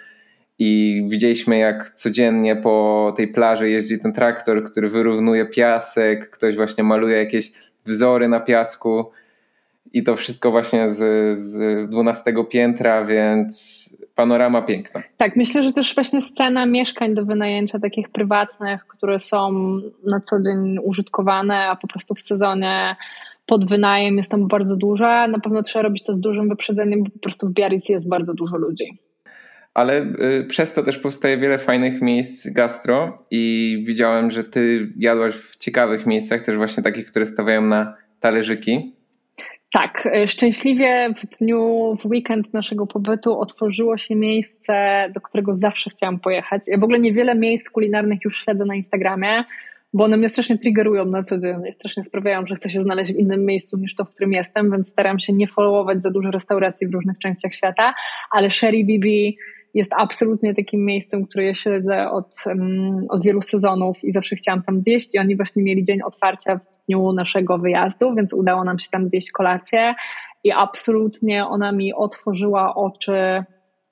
I 0.59 1.03
widzieliśmy, 1.09 1.57
jak 1.57 1.89
codziennie 1.89 2.55
po 2.55 3.13
tej 3.17 3.27
plaży 3.27 3.69
jeździ 3.69 3.99
ten 3.99 4.13
traktor, 4.13 4.63
który 4.63 4.89
wyrównuje 4.89 5.45
piasek, 5.45 6.29
ktoś 6.29 6.55
właśnie 6.55 6.83
maluje 6.83 7.17
jakieś 7.17 7.51
wzory 7.85 8.27
na 8.27 8.39
piasku. 8.39 9.11
I 9.93 10.03
to 10.03 10.15
wszystko 10.15 10.51
właśnie 10.51 10.89
z, 10.89 11.37
z 11.39 11.89
12 11.89 12.33
piętra, 12.49 13.05
więc 13.05 14.05
panorama 14.15 14.61
piękna. 14.61 15.03
Tak, 15.17 15.35
myślę, 15.35 15.63
że 15.63 15.73
też 15.73 15.95
właśnie 15.95 16.21
scena 16.21 16.65
mieszkań 16.65 17.15
do 17.15 17.25
wynajęcia 17.25 17.79
takich 17.79 18.09
prywatnych, 18.09 18.87
które 18.87 19.19
są 19.19 19.51
na 20.05 20.19
co 20.19 20.41
dzień 20.41 20.77
użytkowane, 20.83 21.67
a 21.67 21.75
po 21.75 21.87
prostu 21.87 22.15
w 22.15 22.21
sezonie 22.21 22.95
pod 23.45 23.69
wynajem 23.69 24.17
jest 24.17 24.31
tam 24.31 24.47
bardzo 24.47 24.75
duża. 24.75 25.27
Na 25.27 25.39
pewno 25.39 25.61
trzeba 25.63 25.83
robić 25.83 26.03
to 26.03 26.13
z 26.13 26.19
dużym 26.19 26.49
wyprzedzeniem, 26.49 27.03
bo 27.03 27.09
po 27.09 27.19
prostu 27.19 27.47
w 27.47 27.53
Biarritz 27.53 27.89
jest 27.89 28.07
bardzo 28.07 28.33
dużo 28.33 28.57
ludzi. 28.57 28.99
Ale 29.73 30.01
y, 30.01 30.45
przez 30.47 30.73
to 30.73 30.83
też 30.83 30.97
powstaje 30.97 31.37
wiele 31.37 31.57
fajnych 31.57 32.01
miejsc 32.01 32.49
gastro 32.49 33.17
i 33.31 33.83
widziałem, 33.87 34.31
że 34.31 34.43
ty 34.43 34.93
jadłaś 34.97 35.33
w 35.33 35.57
ciekawych 35.57 36.05
miejscach, 36.05 36.41
też 36.41 36.57
właśnie 36.57 36.83
takich, 36.83 37.05
które 37.05 37.25
stawiają 37.25 37.61
na 37.61 37.95
talerzyki. 38.19 38.98
Tak, 39.71 40.07
e, 40.15 40.27
szczęśliwie 40.27 41.13
w 41.17 41.37
dniu, 41.37 41.95
w 41.99 42.05
weekend 42.05 42.53
naszego 42.53 42.87
pobytu 42.87 43.39
otworzyło 43.39 43.97
się 43.97 44.15
miejsce, 44.15 45.05
do 45.13 45.21
którego 45.21 45.55
zawsze 45.55 45.89
chciałam 45.89 46.19
pojechać. 46.19 46.61
Ja 46.67 46.77
w 46.77 46.83
ogóle 46.83 46.99
niewiele 46.99 47.35
miejsc 47.35 47.69
kulinarnych 47.69 48.19
już 48.25 48.43
śledzę 48.43 48.65
na 48.65 48.75
Instagramie, 48.75 49.43
bo 49.93 50.03
one 50.03 50.17
mnie 50.17 50.29
strasznie 50.29 50.57
triggerują 50.57 51.05
na 51.05 51.23
co 51.23 51.39
dzień 51.39 51.67
i 51.69 51.73
strasznie 51.73 52.03
sprawiają, 52.03 52.47
że 52.47 52.55
chcę 52.55 52.69
się 52.69 52.81
znaleźć 52.81 53.13
w 53.13 53.19
innym 53.19 53.45
miejscu 53.45 53.77
niż 53.77 53.95
to, 53.95 54.05
w 54.05 54.09
którym 54.09 54.33
jestem, 54.33 54.71
więc 54.71 54.89
staram 54.89 55.19
się 55.19 55.33
nie 55.33 55.47
followować 55.47 56.03
za 56.03 56.11
dużo 56.11 56.31
restauracji 56.31 56.87
w 56.87 56.93
różnych 56.93 57.17
częściach 57.17 57.53
świata, 57.53 57.93
ale 58.31 58.51
Sherry 58.51 58.83
Bibi 58.83 59.37
jest 59.73 59.93
absolutnie 59.97 60.55
takim 60.55 60.85
miejscem, 60.85 61.25
które 61.25 61.45
ja 61.45 61.53
śledzę 61.53 62.09
od, 62.11 62.43
od 63.09 63.23
wielu 63.23 63.41
sezonów 63.41 64.03
i 64.03 64.11
zawsze 64.11 64.35
chciałam 64.35 64.63
tam 64.63 64.81
zjeść 64.81 65.15
i 65.15 65.19
oni 65.19 65.35
właśnie 65.35 65.63
mieli 65.63 65.83
dzień 65.83 66.01
otwarcia 66.01 66.59
dniu 66.89 67.13
naszego 67.13 67.57
wyjazdu, 67.57 68.15
więc 68.15 68.33
udało 68.33 68.63
nam 68.63 68.79
się 68.79 68.89
tam 68.91 69.07
zjeść 69.07 69.31
kolację 69.31 69.95
i 70.43 70.51
absolutnie 70.51 71.45
ona 71.45 71.71
mi 71.71 71.93
otworzyła 71.93 72.75
oczy 72.75 73.43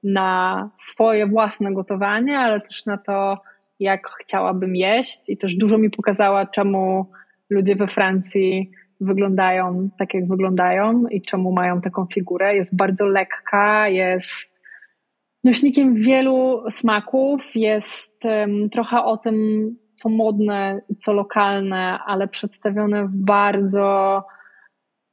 na 0.03 0.69
swoje 0.77 1.27
własne 1.27 1.73
gotowanie, 1.73 2.39
ale 2.39 2.61
też 2.61 2.85
na 2.85 2.97
to, 2.97 3.37
jak 3.79 4.07
chciałabym 4.21 4.75
jeść 4.75 5.29
i 5.29 5.37
też 5.37 5.55
dużo 5.55 5.77
mi 5.77 5.89
pokazała, 5.89 6.45
czemu 6.45 7.05
ludzie 7.49 7.75
we 7.75 7.87
Francji 7.87 8.71
wyglądają 9.01 9.89
tak, 9.99 10.13
jak 10.13 10.27
wyglądają 10.27 11.07
i 11.07 11.21
czemu 11.21 11.51
mają 11.51 11.81
taką 11.81 12.05
figurę. 12.13 12.55
Jest 12.55 12.75
bardzo 12.75 13.05
lekka, 13.05 13.87
jest 13.87 14.57
nośnikiem 15.43 15.95
wielu 15.95 16.63
smaków, 16.69 17.55
jest 17.55 18.25
um, 18.25 18.69
trochę 18.69 19.03
o 19.03 19.17
tym, 19.17 19.35
co 19.97 20.09
modne, 20.09 20.81
co 20.97 21.13
lokalne, 21.13 21.99
ale 22.05 22.27
przedstawione 22.27 23.07
w 23.07 23.15
bardzo 23.15 24.23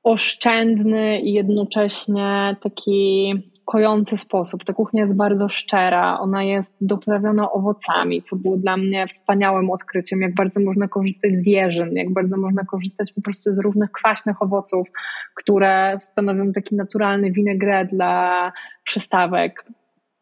oszczędny 0.03 1.21
i 1.21 1.33
jednocześnie 1.33 2.57
taki 2.63 3.33
kojący 3.65 4.17
sposób. 4.19 4.65
Ta 4.65 4.73
kuchnia 4.73 5.03
jest 5.03 5.17
bardzo 5.17 5.49
szczera, 5.49 6.19
ona 6.21 6.43
jest 6.43 6.77
doprawiona 6.81 7.53
owocami, 7.53 8.23
co 8.23 8.37
było 8.37 8.57
dla 8.57 8.77
mnie 8.77 9.07
wspaniałym 9.07 9.71
odkryciem, 9.71 10.21
jak 10.21 10.35
bardzo 10.35 10.61
można 10.61 10.89
korzystać 10.89 11.33
z 11.33 11.47
jeżyn, 11.47 11.93
jak 11.93 12.13
bardzo 12.13 12.37
można 12.37 12.65
korzystać 12.65 13.13
po 13.13 13.23
prostu 13.23 13.55
z 13.55 13.59
różnych 13.59 13.93
kwaśnych 13.93 14.43
owoców, 14.43 14.89
które 15.35 15.95
stanowią 15.99 16.53
taki 16.53 16.77
naturalny 16.77 17.33
winegret 17.33 17.91
dla 17.91 18.53
przystawek 18.85 19.65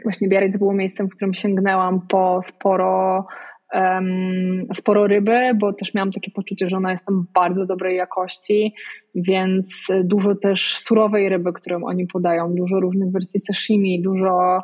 właśnie 0.02 0.28
Biarritz 0.28 0.58
było 0.58 0.72
miejscem, 0.72 1.08
w 1.08 1.14
którym 1.16 1.34
sięgnęłam 1.34 2.00
po 2.08 2.40
sporo, 2.42 3.26
um, 3.74 4.66
sporo 4.74 5.06
ryby, 5.06 5.50
bo 5.54 5.72
też 5.72 5.94
miałam 5.94 6.12
takie 6.12 6.30
poczucie, 6.30 6.68
że 6.68 6.76
ona 6.76 6.92
jest 6.92 7.06
tam 7.06 7.26
bardzo 7.34 7.66
dobrej 7.66 7.96
jakości, 7.96 8.74
więc 9.14 9.86
dużo 10.04 10.34
też 10.34 10.78
surowej 10.78 11.28
ryby, 11.28 11.52
którą 11.52 11.84
oni 11.84 12.06
podają, 12.06 12.54
dużo 12.54 12.80
różnych 12.80 13.12
wersji 13.12 13.40
sashimi, 13.40 14.02
dużo 14.02 14.62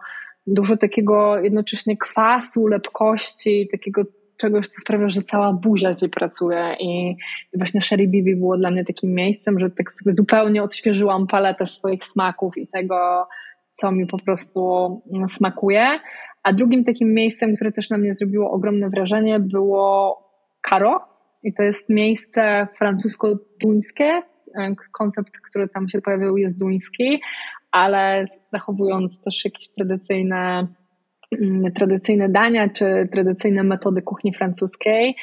dużo 0.48 0.76
takiego 0.76 1.38
jednocześnie 1.38 1.96
kwasu, 1.96 2.66
lepkości, 2.66 3.68
takiego 3.72 4.02
czegoś, 4.36 4.68
co 4.68 4.80
sprawia, 4.80 5.08
że 5.08 5.22
cała 5.22 5.52
buzia 5.52 5.94
ci 5.94 6.08
pracuje 6.08 6.76
i 6.80 7.16
właśnie 7.54 7.82
Sherry 7.82 8.08
Bibi 8.08 8.36
było 8.36 8.56
dla 8.56 8.70
mnie 8.70 8.84
takim 8.84 9.14
miejscem, 9.14 9.58
że 9.58 9.70
tak 9.70 9.92
sobie 9.92 10.12
zupełnie 10.12 10.62
odświeżyłam 10.62 11.26
paletę 11.26 11.66
swoich 11.66 12.04
smaków 12.04 12.58
i 12.58 12.68
tego, 12.68 13.28
co 13.74 13.92
mi 13.92 14.06
po 14.06 14.18
prostu 14.18 15.02
smakuje. 15.28 16.00
A 16.48 16.52
drugim 16.52 16.84
takim 16.84 17.14
miejscem, 17.14 17.54
które 17.54 17.72
też 17.72 17.90
na 17.90 17.98
mnie 17.98 18.14
zrobiło 18.14 18.50
ogromne 18.50 18.88
wrażenie, 18.88 19.40
było 19.40 20.18
Caro. 20.68 21.00
I 21.42 21.54
to 21.54 21.62
jest 21.62 21.88
miejsce 21.88 22.68
francusko-duńskie. 22.78 24.22
Koncept, 24.92 25.30
który 25.50 25.68
tam 25.68 25.88
się 25.88 26.00
pojawił, 26.00 26.36
jest 26.36 26.58
duński, 26.58 27.20
ale 27.70 28.26
zachowując 28.52 29.20
też 29.20 29.44
jakieś 29.44 29.68
tradycyjne 29.68 30.68
Mm, 31.32 31.72
tradycyjne 31.72 32.28
dania 32.28 32.68
czy 32.68 33.08
tradycyjne 33.12 33.62
metody 33.62 34.02
kuchni 34.02 34.34
francuskiej. 34.34 35.16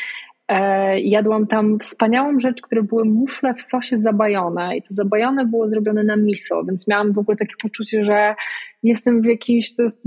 E, 0.48 1.00
jadłam 1.00 1.48
tam 1.48 1.80
wspaniałą 1.80 2.40
rzecz, 2.40 2.62
które 2.62 2.84
były 2.84 3.06
muszle 3.06 3.54
w 3.54 3.62
sosie 3.62 3.98
zabajone 3.98 4.78
i 4.78 4.82
to 4.82 4.88
zabajone 4.90 5.46
było 5.46 5.68
zrobione 5.68 6.04
na 6.04 6.16
miso, 6.16 6.64
więc 6.64 6.88
miałam 6.88 7.14
w 7.14 7.18
ogóle 7.18 7.38
takie 7.38 7.56
poczucie, 7.62 8.06
że 8.06 8.36
jestem 8.84 9.22
w 9.22 9.26
jakimś, 9.26 9.76
to 9.76 9.84
jest 9.84 10.02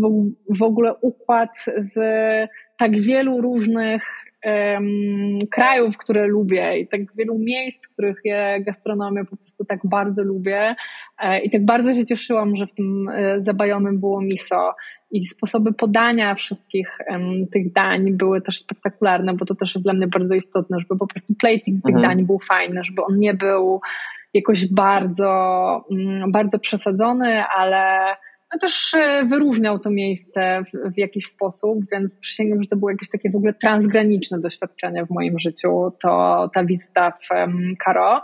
w 0.51 0.62
ogóle 0.62 0.94
układ 0.94 1.51
z 1.77 1.94
tak 2.79 3.01
wielu 3.01 3.40
różnych 3.40 4.03
um, 4.44 5.38
krajów, 5.51 5.96
które 5.96 6.27
lubię 6.27 6.79
i 6.79 6.88
tak 6.88 7.01
wielu 7.16 7.38
miejsc, 7.38 7.87
w 7.87 7.92
których 7.92 8.20
je 8.24 8.59
gastronomię 8.61 9.24
po 9.24 9.37
prostu 9.37 9.64
tak 9.64 9.81
bardzo 9.85 10.22
lubię 10.22 10.74
e, 11.18 11.40
i 11.40 11.51
tak 11.51 11.64
bardzo 11.64 11.94
się 11.94 12.05
cieszyłam, 12.05 12.57
że 12.57 12.66
w 12.66 12.74
tym 12.74 13.09
e, 13.09 13.42
zabajonym 13.42 14.01
było 14.01 14.20
miso 14.20 14.74
i 15.11 15.27
sposoby 15.27 15.73
podania 15.73 16.35
wszystkich 16.35 16.99
um, 17.11 17.47
tych 17.53 17.73
dań 17.73 18.12
były 18.12 18.40
też 18.40 18.59
spektakularne, 18.59 19.35
bo 19.35 19.44
to 19.44 19.55
też 19.55 19.75
jest 19.75 19.85
dla 19.85 19.92
mnie 19.92 20.07
bardzo 20.07 20.35
istotne, 20.35 20.79
żeby 20.81 20.99
po 20.99 21.07
prostu 21.07 21.35
plating 21.35 21.85
tych 21.85 21.94
mhm. 21.94 22.03
dań 22.03 22.27
był 22.27 22.38
fajny, 22.38 22.85
żeby 22.85 23.05
on 23.05 23.18
nie 23.18 23.35
był 23.35 23.81
jakoś 24.35 24.73
bardzo, 24.73 25.85
um, 25.90 26.33
bardzo 26.33 26.59
przesadzony, 26.59 27.44
ale 27.57 28.16
no 28.53 28.59
też 28.59 28.94
e, 28.94 29.25
wyróżniał 29.25 29.79
to 29.79 29.90
miejsce 29.90 30.62
w, 30.64 30.94
w, 30.94 30.99
jakiś 30.99 31.27
sposób, 31.27 31.79
więc 31.92 32.18
przysięgam, 32.18 32.62
że 32.62 32.68
to 32.68 32.77
było 32.77 32.90
jakieś 32.90 33.11
takie 33.11 33.31
w 33.31 33.37
ogóle 33.37 33.55
transgraniczne 33.55 34.40
doświadczenie 34.40 35.07
w 35.07 35.11
moim 35.11 35.38
życiu, 35.38 35.92
to 36.03 36.51
ta 36.55 36.64
wizyta 36.64 37.11
w 37.11 37.31
um, 37.31 37.75
Karo. 37.85 38.23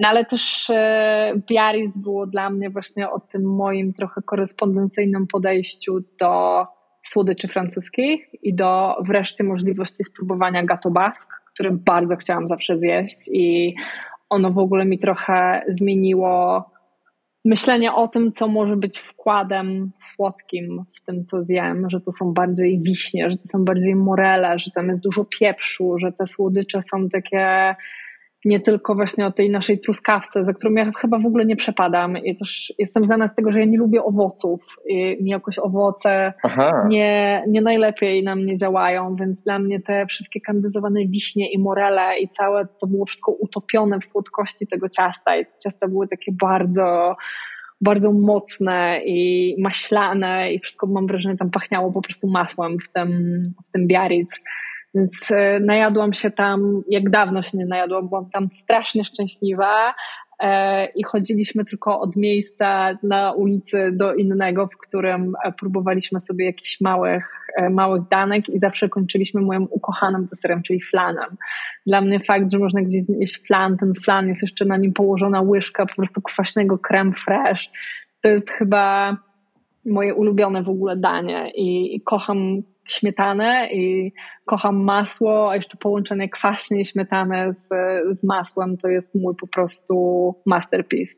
No 0.00 0.08
ale 0.08 0.24
też 0.24 0.70
e, 0.70 1.32
Biarritz 1.48 1.98
było 1.98 2.26
dla 2.26 2.50
mnie 2.50 2.70
właśnie 2.70 3.10
o 3.10 3.20
tym 3.20 3.42
moim 3.42 3.92
trochę 3.92 4.22
korespondencyjnym 4.22 5.26
podejściu 5.26 5.98
do 6.20 6.66
słodyczy 7.02 7.48
francuskich 7.48 8.44
i 8.44 8.54
do 8.54 8.96
wreszcie 9.00 9.44
możliwości 9.44 10.04
spróbowania 10.04 10.64
gato 10.64 10.90
basque, 10.90 11.36
który 11.54 11.70
bardzo 11.70 12.16
chciałam 12.16 12.48
zawsze 12.48 12.78
zjeść 12.78 13.28
i 13.32 13.74
ono 14.28 14.50
w 14.50 14.58
ogóle 14.58 14.84
mi 14.84 14.98
trochę 14.98 15.62
zmieniło 15.68 16.64
myślenie 17.44 17.94
o 17.94 18.08
tym, 18.08 18.32
co 18.32 18.48
może 18.48 18.76
być 18.76 18.98
wkładem 18.98 19.92
słodkim 19.98 20.84
w 20.96 21.04
tym, 21.04 21.24
co 21.24 21.44
zjem, 21.44 21.90
że 21.90 22.00
to 22.00 22.12
są 22.12 22.32
bardziej 22.32 22.80
wiśnie, 22.82 23.30
że 23.30 23.36
to 23.36 23.46
są 23.46 23.64
bardziej 23.64 23.96
morele, 23.96 24.58
że 24.58 24.70
tam 24.70 24.88
jest 24.88 25.00
dużo 25.00 25.24
pieprzu, 25.24 25.98
że 25.98 26.12
te 26.12 26.26
słodycze 26.26 26.82
są 26.82 27.08
takie 27.08 27.74
nie 28.44 28.60
tylko 28.60 28.94
właśnie 28.94 29.26
o 29.26 29.32
tej 29.32 29.50
naszej 29.50 29.80
truskawce, 29.80 30.44
za 30.44 30.52
którą 30.52 30.74
ja 30.74 30.90
chyba 30.96 31.18
w 31.18 31.26
ogóle 31.26 31.44
nie 31.44 31.56
przepadam. 31.56 32.18
I 32.18 32.36
też 32.36 32.72
jestem 32.78 33.04
znana 33.04 33.28
z 33.28 33.34
tego, 33.34 33.52
że 33.52 33.60
ja 33.60 33.64
nie 33.64 33.78
lubię 33.78 34.04
owoców. 34.04 34.60
I 34.86 35.18
mi 35.22 35.30
jakoś 35.30 35.58
owoce 35.58 36.32
nie, 36.88 37.44
nie 37.48 37.62
najlepiej 37.62 38.24
na 38.24 38.36
mnie 38.36 38.56
działają, 38.56 39.16
więc 39.16 39.42
dla 39.42 39.58
mnie 39.58 39.80
te 39.80 40.06
wszystkie 40.06 40.40
kandyzowane 40.40 41.06
wiśnie 41.06 41.52
i 41.52 41.58
morele 41.58 42.18
i 42.18 42.28
całe 42.28 42.66
to 42.80 42.86
było 42.86 43.06
wszystko 43.06 43.32
utopione 43.32 44.00
w 44.00 44.04
słodkości 44.04 44.66
tego 44.66 44.88
ciasta. 44.88 45.36
I 45.36 45.44
te 45.44 45.52
ciasta 45.64 45.88
były 45.88 46.08
takie 46.08 46.32
bardzo 46.32 47.16
bardzo 47.80 48.12
mocne 48.12 49.00
i 49.04 49.56
maślane 49.58 50.52
i 50.52 50.60
wszystko 50.60 50.86
mam 50.86 51.06
wrażenie 51.06 51.36
tam 51.36 51.50
pachniało 51.50 51.92
po 51.92 52.02
prostu 52.02 52.28
masłem 52.28 52.76
w 52.78 52.92
tym, 52.92 53.42
w 53.68 53.72
tym 53.72 53.86
Biarritz. 53.86 54.40
Więc 54.94 55.30
e, 55.30 55.60
najadłam 55.60 56.12
się 56.12 56.30
tam, 56.30 56.82
jak 56.88 57.10
dawno 57.10 57.42
się 57.42 57.58
nie 57.58 57.66
najadłam, 57.66 58.08
byłam 58.08 58.30
tam 58.30 58.48
strasznie 58.52 59.04
szczęśliwa 59.04 59.94
e, 60.38 60.86
i 60.86 61.02
chodziliśmy 61.04 61.64
tylko 61.64 62.00
od 62.00 62.16
miejsca 62.16 62.98
na 63.02 63.32
ulicy 63.32 63.90
do 63.92 64.14
innego, 64.14 64.66
w 64.66 64.76
którym 64.76 65.34
e, 65.44 65.52
próbowaliśmy 65.52 66.20
sobie 66.20 66.46
jakichś 66.46 66.80
małych, 66.80 67.46
małych 67.70 68.02
danek 68.10 68.48
i 68.48 68.58
zawsze 68.58 68.88
kończyliśmy 68.88 69.40
moim 69.40 69.68
ukochanym 69.70 70.26
deserem, 70.26 70.62
czyli 70.62 70.80
flanem. 70.80 71.36
Dla 71.86 72.00
mnie 72.00 72.20
fakt, 72.20 72.52
że 72.52 72.58
można 72.58 72.82
gdzieś 72.82 73.04
zjeść 73.04 73.46
flan, 73.46 73.76
ten 73.76 73.92
flan 73.94 74.28
jest 74.28 74.42
jeszcze 74.42 74.64
na 74.64 74.76
nim 74.76 74.92
położona 74.92 75.40
łyżka 75.40 75.86
po 75.86 75.94
prostu 75.94 76.22
kwaśnego 76.22 76.78
creme 76.78 77.12
fraiche. 77.12 77.70
To 78.20 78.28
jest 78.28 78.50
chyba 78.50 79.16
moje 79.86 80.14
ulubione 80.14 80.62
w 80.62 80.68
ogóle 80.68 80.96
danie 80.96 81.52
i, 81.54 82.00
kocham 82.04 82.62
śmietanę 82.88 83.68
i 83.72 84.12
kocham 84.44 84.84
masło, 84.84 85.50
a 85.50 85.56
jeszcze 85.56 85.76
połączenie 85.76 86.28
kwaśnej 86.28 86.84
śmietany 86.84 87.54
z, 87.54 87.68
z 88.18 88.24
masłem 88.24 88.76
to 88.76 88.88
jest 88.88 89.14
mój 89.14 89.34
po 89.40 89.46
prostu 89.46 89.94
masterpiece. 90.46 91.14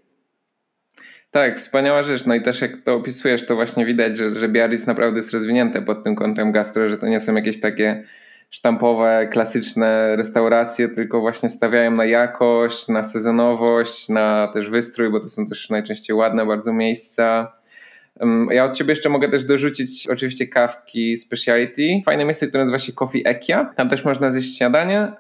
Tak, 1.31 1.59
wspaniała 1.59 2.03
rzecz. 2.03 2.27
No 2.27 2.35
i 2.35 2.43
też 2.43 2.61
jak 2.61 2.77
to 2.77 2.95
opisujesz, 2.95 3.47
to 3.47 3.55
właśnie 3.55 3.87
widać, 3.87 4.17
że, 4.17 4.31
że 4.31 4.49
Biarritz 4.49 4.87
naprawdę 4.87 5.17
jest 5.17 5.33
rozwinięte 5.33 5.83
pod 5.83 6.05
tym 6.05 6.15
kątem 6.15 6.53
gastro, 6.53 6.89
że 6.89 6.99
to 6.99 7.07
nie 7.07 7.21
są 7.21 7.35
jakieś 7.35 7.61
takie 7.61 8.05
sztampowe, 8.51 9.29
klasyczne 9.33 10.17
restauracje, 10.17 10.89
tylko 10.89 11.21
właśnie 11.21 11.49
stawiają 11.49 11.91
na 11.91 12.05
jakość, 12.05 12.89
na 12.89 13.03
sezonowość, 13.03 14.09
na 14.09 14.49
też 14.49 14.71
wystrój, 14.71 15.11
bo 15.11 15.21
to 15.21 15.29
są 15.29 15.47
też 15.47 15.71
najczęściej 15.71 16.17
ładne 16.17 16.47
bardzo 16.47 16.73
miejsca. 16.73 17.53
Ja 18.51 18.65
od 18.65 18.77
siebie 18.77 18.93
jeszcze 18.93 19.09
mogę 19.09 19.29
też 19.29 19.45
dorzucić 19.45 20.09
oczywiście 20.09 20.47
kawki 20.47 21.17
speciality. 21.17 22.01
Fajne 22.05 22.25
miejsce, 22.25 22.47
które 22.47 22.63
nazywa 22.63 22.79
się 22.79 22.93
Coffee 22.93 23.23
Ekia. 23.29 23.73
Tam 23.77 23.89
też 23.89 24.05
można 24.05 24.31
zjeść 24.31 24.59
śniadanie. 24.59 25.13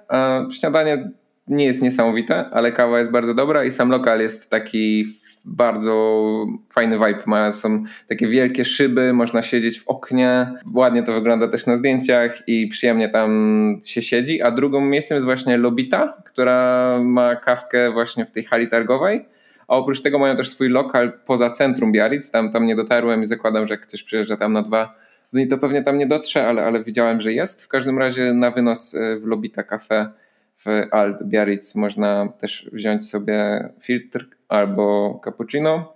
Śniadanie 0.52 1.10
nie 1.46 1.64
jest 1.64 1.82
niesamowite, 1.82 2.50
ale 2.50 2.72
kawa 2.72 2.98
jest 2.98 3.10
bardzo 3.10 3.34
dobra 3.34 3.64
i 3.64 3.70
sam 3.70 3.90
lokal 3.90 4.20
jest 4.20 4.50
taki 4.50 5.04
bardzo 5.44 6.46
fajny 6.72 6.96
vibe 6.96 7.22
ma. 7.26 7.52
Są 7.52 7.84
takie 8.08 8.28
wielkie 8.28 8.64
szyby, 8.64 9.12
można 9.12 9.42
siedzieć 9.42 9.80
w 9.80 9.88
oknie. 9.88 10.52
Ładnie 10.74 11.02
to 11.02 11.12
wygląda 11.12 11.48
też 11.48 11.66
na 11.66 11.76
zdjęciach 11.76 12.48
i 12.48 12.66
przyjemnie 12.68 13.08
tam 13.08 13.80
się 13.84 14.02
siedzi. 14.02 14.42
A 14.42 14.50
drugą 14.50 14.80
miejscem 14.80 15.16
jest 15.16 15.24
właśnie 15.24 15.56
Lobita, 15.56 16.22
która 16.26 16.98
ma 17.04 17.36
kawkę 17.36 17.92
właśnie 17.92 18.24
w 18.24 18.30
tej 18.30 18.44
hali 18.44 18.68
targowej 18.68 19.24
a 19.72 19.76
oprócz 19.76 20.02
tego 20.02 20.18
mają 20.18 20.36
też 20.36 20.48
swój 20.48 20.68
lokal 20.68 21.12
poza 21.26 21.50
centrum 21.50 21.92
Biarritz, 21.92 22.30
tam, 22.30 22.50
tam 22.50 22.66
nie 22.66 22.76
dotarłem 22.76 23.22
i 23.22 23.26
zakładam, 23.26 23.66
że 23.66 23.74
jak 23.74 23.80
ktoś 23.80 24.02
przyjeżdża 24.02 24.36
tam 24.36 24.52
na 24.52 24.62
dwa 24.62 24.94
dni, 25.32 25.48
to 25.48 25.58
pewnie 25.58 25.82
tam 25.82 25.98
nie 25.98 26.06
dotrze, 26.06 26.46
ale, 26.46 26.64
ale 26.64 26.84
widziałem, 26.84 27.20
że 27.20 27.32
jest. 27.32 27.64
W 27.64 27.68
każdym 27.68 27.98
razie 27.98 28.34
na 28.34 28.50
wynos 28.50 28.94
e, 28.94 29.16
w 29.16 29.26
Lobita 29.26 29.62
Cafe 29.62 30.10
w 30.56 30.64
Alt 30.90 31.22
Biarritz 31.22 31.74
można 31.74 32.28
też 32.40 32.70
wziąć 32.72 33.08
sobie 33.08 33.68
filtr 33.80 34.28
albo 34.48 35.20
cappuccino 35.24 35.92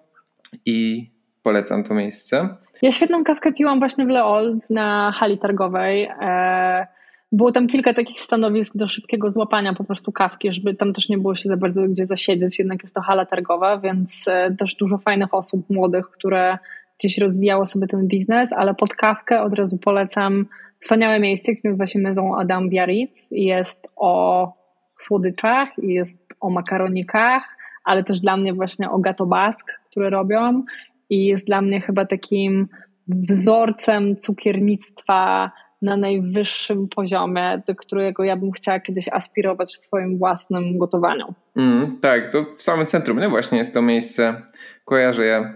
i 0.67 1.11
polecam 1.43 1.85
to 1.85 1.95
miejsce. 1.95 2.49
Ja 2.83 2.93
świetną 2.93 3.25
kawkę 3.25 3.53
piłam 3.53 3.79
właśnie 3.79 4.07
w 4.07 4.09
Leol 4.09 4.59
na 4.71 5.13
hali 5.17 5.39
targowej. 5.39 6.11
E, 6.21 6.87
było 7.33 7.53
tam 7.53 7.67
kilka 7.67 7.95
takich 7.95 8.21
stanowisk 8.21 8.77
do 8.77 8.89
szybkiego 8.89 9.31
złapania 9.31 9.75
po 9.75 9.85
prostu 9.85 10.13
kawki, 10.13 10.53
żeby 10.53 10.75
tam 10.75 10.93
też 10.93 11.09
nie 11.09 11.19
było 11.19 11.37
się 11.37 11.49
za 11.49 11.57
bardzo 11.57 11.83
gdzie 11.83 12.07
zasiedzieć, 12.07 12.59
jednak 12.59 12.83
jest 12.83 12.95
to 12.95 13.01
hala 13.01 13.27
targowa, 13.27 13.79
więc 13.79 14.29
e, 14.29 14.57
też 14.59 14.75
dużo 14.75 14.99
fajnych 14.99 15.35
osób 15.35 15.71
młodych, 15.71 16.11
które 16.11 16.59
gdzieś 16.99 17.19
rozwijało 17.19 17.67
sobie 17.67 17.87
ten 17.87 18.07
biznes, 18.09 18.53
ale 18.53 18.75
pod 18.75 18.95
kawkę 18.95 19.43
od 19.43 19.55
razu 19.55 19.79
polecam 19.79 20.47
wspaniałe 20.81 21.21
miejsce, 21.21 21.55
które 21.55 21.71
nazywa 21.71 21.87
się 21.87 21.99
Maison 21.99 22.41
Adam 22.41 22.69
Biarritz. 22.69 23.33
I 23.33 23.45
jest 23.45 23.89
o 23.97 24.53
słodyczach 24.99 25.69
i 25.79 25.93
jest 25.93 26.23
o 26.41 26.51
makaronikach, 26.51 27.43
ale 27.85 28.05
też 28.05 28.21
dla 28.21 28.37
mnie 28.37 28.55
właśnie 28.55 28.91
o 28.91 28.99
gato 28.99 29.27
basque, 29.27 29.75
które 29.91 30.11
robią 30.11 30.63
i 31.11 31.27
jest 31.27 31.47
dla 31.47 31.63
mnie 31.63 31.81
chyba 31.81 32.07
takim 32.07 32.69
wzorcem 33.09 34.17
cukiernictwa 34.17 35.51
na 35.83 35.97
najwyższym 35.97 36.89
poziomie, 36.89 37.63
do 37.67 37.75
którego 37.75 38.25
ja 38.25 38.37
bym 38.37 38.53
chciała 38.53 38.81
kiedyś 38.81 39.09
aspirować 39.09 39.75
w 39.75 39.79
swoim 39.79 40.19
własnym 40.19 40.79
gotowaniu. 40.79 41.35
Mm, 41.57 41.99
tak, 42.01 42.29
to 42.29 42.45
w 42.45 42.63
samym 42.63 42.87
centrum, 42.87 43.21
nie? 43.21 43.29
Właśnie 43.29 43.59
jest 43.59 43.75
to 43.75 43.83
miejsce, 43.83 44.43
kojarzę 44.85 45.25
je. 45.25 45.55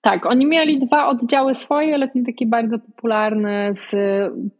Tak, 0.00 0.26
oni 0.26 0.46
mieli 0.46 0.78
dwa 0.78 1.08
oddziały 1.08 1.54
swoje, 1.54 1.94
ale 1.94 2.08
ten 2.08 2.24
taki 2.24 2.46
bardzo 2.46 2.78
popularny 2.78 3.70
z 3.74 3.94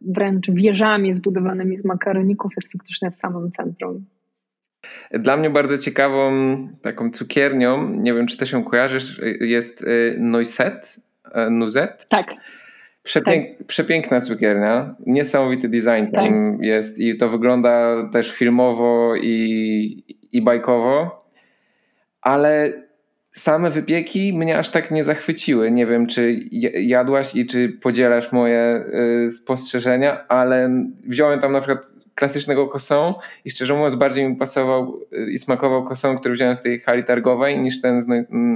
wręcz 0.01 0.51
wieżami 0.51 1.13
zbudowanymi 1.13 1.77
z 1.77 1.85
makaroników 1.85 2.51
jest 2.55 2.71
faktycznie 2.71 3.11
w 3.11 3.15
samym 3.15 3.51
centrum. 3.51 4.05
Dla 5.11 5.37
mnie 5.37 5.49
bardzo 5.49 5.77
ciekawą 5.77 6.31
taką 6.81 7.11
cukiernią, 7.11 7.89
nie 7.89 8.13
wiem 8.13 8.27
czy 8.27 8.37
też 8.37 8.51
ją 8.51 8.63
kojarzysz, 8.63 9.21
jest 9.39 9.81
y, 9.81 10.15
Noiset 10.19 10.99
Nuzet. 11.49 12.07
Tak. 12.09 12.27
Przepięk, 13.03 13.57
tak. 13.57 13.67
Przepiękna 13.67 14.21
cukiernia, 14.21 14.95
niesamowity 15.05 15.69
design 15.69 16.11
tam 16.13 16.57
tak. 16.57 16.65
jest 16.65 16.99
i 16.99 17.17
to 17.17 17.29
wygląda 17.29 17.95
też 18.11 18.31
filmowo 18.31 19.15
i, 19.15 20.03
i 20.31 20.41
bajkowo, 20.41 21.25
ale 22.21 22.73
same 23.31 23.69
wypieki 23.69 24.33
mnie 24.33 24.57
aż 24.57 24.69
tak 24.69 24.91
nie 24.91 25.03
zachwyciły. 25.03 25.71
Nie 25.71 25.85
wiem, 25.85 26.07
czy 26.07 26.39
jadłaś 26.81 27.35
i 27.35 27.45
czy 27.45 27.69
podzielasz 27.69 28.31
moje 28.31 28.85
y, 29.25 29.29
spostrzeżenia, 29.29 30.27
ale 30.27 30.85
wziąłem 31.03 31.39
tam 31.39 31.51
na 31.51 31.61
przykład 31.61 31.95
klasycznego 32.21 32.67
kosą 32.67 33.13
i 33.45 33.49
szczerze 33.49 33.73
mówiąc 33.73 33.95
bardziej 33.95 34.29
mi 34.29 34.35
pasował 34.35 34.99
y, 35.13 35.31
i 35.31 35.37
smakował 35.37 35.83
kosą, 35.83 36.17
który 36.17 36.33
wziąłem 36.33 36.55
z 36.55 36.61
tej 36.61 36.79
hali 36.79 37.03
targowej 37.03 37.59
niż 37.59 37.81
ten 37.81 38.01
z, 38.01 38.05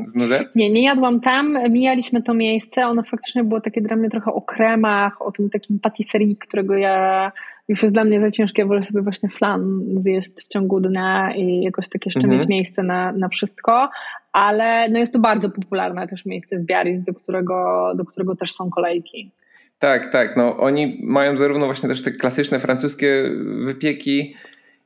z 0.06 0.16
Nuzet. 0.16 0.56
Nie, 0.56 0.70
nie 0.70 0.84
jadłam 0.84 1.20
tam, 1.20 1.58
mijaliśmy 1.70 2.24
to 2.24 2.34
miejsce, 2.34 2.88
ono 2.88 3.04
faktycznie 3.04 3.44
było 3.44 3.62
takie 3.62 3.82
dla 3.82 3.96
mnie 3.96 4.10
trochę 4.10 4.34
o 4.34 4.42
kremach, 4.42 5.22
o 5.22 5.32
tym 5.32 5.50
takim 5.50 5.80
patisserie, 5.80 6.36
którego 6.36 6.78
ja 6.78 7.32
już 7.68 7.84
jest 7.84 7.96
dla 7.96 8.04
mnie 8.04 8.20
za 8.20 8.32
ciężkie, 8.32 8.66
wolę 8.66 8.84
sobie 8.84 9.02
właśnie 9.02 9.30
flan 9.30 9.82
zjeść 10.00 10.32
w 10.46 10.48
ciągu 10.48 10.80
dnia 10.80 11.36
i 11.36 11.62
jakoś 11.62 11.90
tak 11.90 12.06
jeszcze 12.06 12.20
mhm. 12.20 12.40
mieć 12.40 12.48
miejsce 12.48 12.84
na, 12.84 13.12
na 13.12 13.30
wszystko, 13.30 13.90
ale 14.32 14.90
no 14.90 15.00
jest 15.00 15.14
to 15.14 15.20
bardzo 15.20 15.50
popularne 15.50 16.08
też 16.08 16.26
miejsce 16.26 16.60
w 16.60 16.66
Biarritz, 16.66 17.04
do 17.04 17.14
którego, 17.14 17.92
do 17.96 18.06
którego 18.06 18.36
też 18.36 18.54
są 18.54 18.70
kolejki. 18.70 19.32
Tak, 19.80 20.08
tak. 20.08 20.38
No, 20.38 20.58
oni 20.58 21.00
mają 21.04 21.38
zarówno 21.38 21.66
właśnie 21.66 21.90
też 21.90 22.04
te 22.04 22.12
klasyczne 22.12 22.60
francuskie 22.60 23.30
wypieki, 23.64 24.36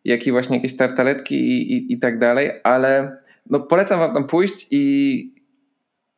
jak 0.06 0.28
i 0.28 0.32
właśnie 0.32 0.56
jakieś 0.56 0.76
tartaletki 0.76 1.36
i, 1.36 1.74
i, 1.74 1.94
i 1.94 2.00
tak 2.00 2.20
dalej, 2.20 2.52
ale 2.64 3.18
no, 3.50 3.60
polecam 3.60 4.00
wam 4.00 4.14
tam 4.14 4.28
pójść 4.28 4.68
i, 4.72 5.34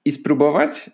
i 0.05 0.11
spróbować, 0.11 0.89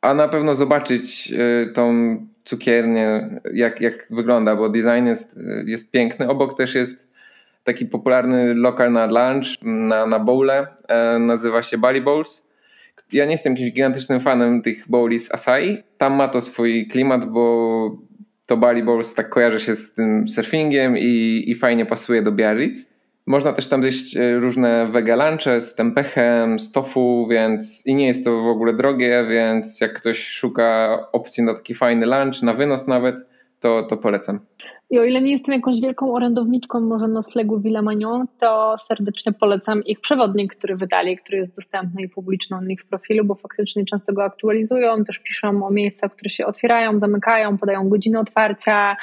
a 0.00 0.14
na 0.14 0.28
pewno 0.28 0.54
zobaczyć 0.54 1.32
y, 1.32 1.72
tą 1.72 2.16
cukiernię, 2.44 3.40
jak, 3.54 3.80
jak 3.80 4.06
wygląda, 4.10 4.56
bo 4.56 4.68
design 4.68 5.06
jest, 5.06 5.40
jest 5.66 5.92
piękny. 5.92 6.28
Obok 6.28 6.54
też 6.54 6.74
jest 6.74 7.08
taki 7.64 7.86
popularny 7.86 8.54
lokal 8.54 8.92
na 8.92 9.06
lunch, 9.06 9.62
na, 9.62 10.06
na 10.06 10.18
bowle, 10.18 10.66
e, 10.88 11.18
nazywa 11.18 11.62
się 11.62 11.78
Bali 11.78 12.00
Bowls. 12.00 12.47
Ja 13.12 13.24
nie 13.24 13.30
jestem 13.30 13.52
jakimś 13.52 13.70
gigantycznym 13.70 14.20
fanem 14.20 14.62
tych 14.62 14.88
bowli 14.88 15.18
z 15.18 15.34
Asai. 15.34 15.82
Tam 15.98 16.14
ma 16.14 16.28
to 16.28 16.40
swój 16.40 16.86
klimat, 16.86 17.24
bo 17.24 18.08
to 18.46 18.56
Bali 18.56 18.82
Bowls 18.82 19.14
tak 19.14 19.28
kojarzy 19.28 19.60
się 19.60 19.74
z 19.74 19.94
tym 19.94 20.28
surfingiem 20.28 20.98
i, 20.98 21.44
i 21.46 21.54
fajnie 21.54 21.86
pasuje 21.86 22.22
do 22.22 22.32
Biarritz. 22.32 22.90
Można 23.26 23.52
też 23.52 23.68
tam 23.68 23.82
zjeść 23.82 24.16
e, 24.16 24.38
różne 24.38 24.86
wege 24.86 25.16
lunche 25.16 25.60
z 25.60 25.74
tempechem, 25.74 26.58
z 26.58 26.72
tofu, 26.72 27.28
więc 27.30 27.86
i 27.86 27.94
nie 27.94 28.06
jest 28.06 28.24
to 28.24 28.42
w 28.42 28.46
ogóle 28.46 28.72
drogie, 28.72 29.26
więc 29.30 29.80
jak 29.80 29.92
ktoś 29.92 30.26
szuka 30.26 30.98
opcji 31.12 31.44
na 31.44 31.54
taki 31.54 31.74
fajny 31.74 32.06
lunch, 32.06 32.42
na 32.42 32.54
wynos 32.54 32.86
nawet, 32.86 33.16
to, 33.60 33.82
to 33.82 33.96
polecam. 33.96 34.40
I 34.90 34.98
o 34.98 35.04
ile 35.04 35.22
nie 35.22 35.30
jestem 35.30 35.54
jakąś 35.54 35.80
wielką 35.80 36.14
orędowniczką 36.14 36.80
może 36.80 37.08
noslegu 37.08 37.60
Villa 37.60 37.82
Magnon, 37.82 38.26
to 38.40 38.74
serdecznie 38.78 39.32
polecam 39.32 39.84
ich 39.84 40.00
przewodnik, 40.00 40.54
który 40.54 40.76
wydali, 40.76 41.16
który 41.16 41.38
jest 41.38 41.54
dostępny 41.54 42.02
i 42.02 42.08
publiczny 42.08 42.56
u 42.56 42.60
nich 42.60 42.82
w 42.82 42.86
profilu, 42.86 43.24
bo 43.24 43.34
faktycznie 43.34 43.84
często 43.84 44.12
go 44.12 44.24
aktualizują, 44.24 45.04
też 45.04 45.18
piszą 45.18 45.66
o 45.66 45.70
miejscach, 45.70 46.12
które 46.12 46.30
się 46.30 46.46
otwierają, 46.46 46.98
zamykają, 46.98 47.58
podają 47.58 47.88
godziny 47.88 48.18
otwarcia, 48.18 48.96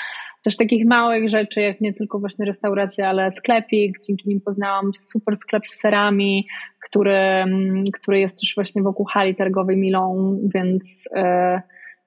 też 0.45 0.57
takich 0.57 0.85
małych 0.85 1.29
rzeczy, 1.29 1.61
jak 1.61 1.81
nie 1.81 1.93
tylko 1.93 2.19
właśnie 2.19 2.45
restauracja, 2.45 3.09
ale 3.09 3.31
sklepik. 3.31 3.99
Dzięki 4.07 4.29
nim 4.29 4.41
poznałam 4.41 4.93
super 4.93 5.37
sklep 5.37 5.67
z 5.67 5.79
serami, 5.79 6.47
który, 6.79 7.45
który 7.93 8.19
jest 8.19 8.39
też 8.39 8.55
właśnie 8.55 8.81
wokół 8.81 9.05
hali 9.05 9.35
targowej 9.35 9.77
Milą, 9.77 10.37
więc 10.53 11.09
e, 11.15 11.61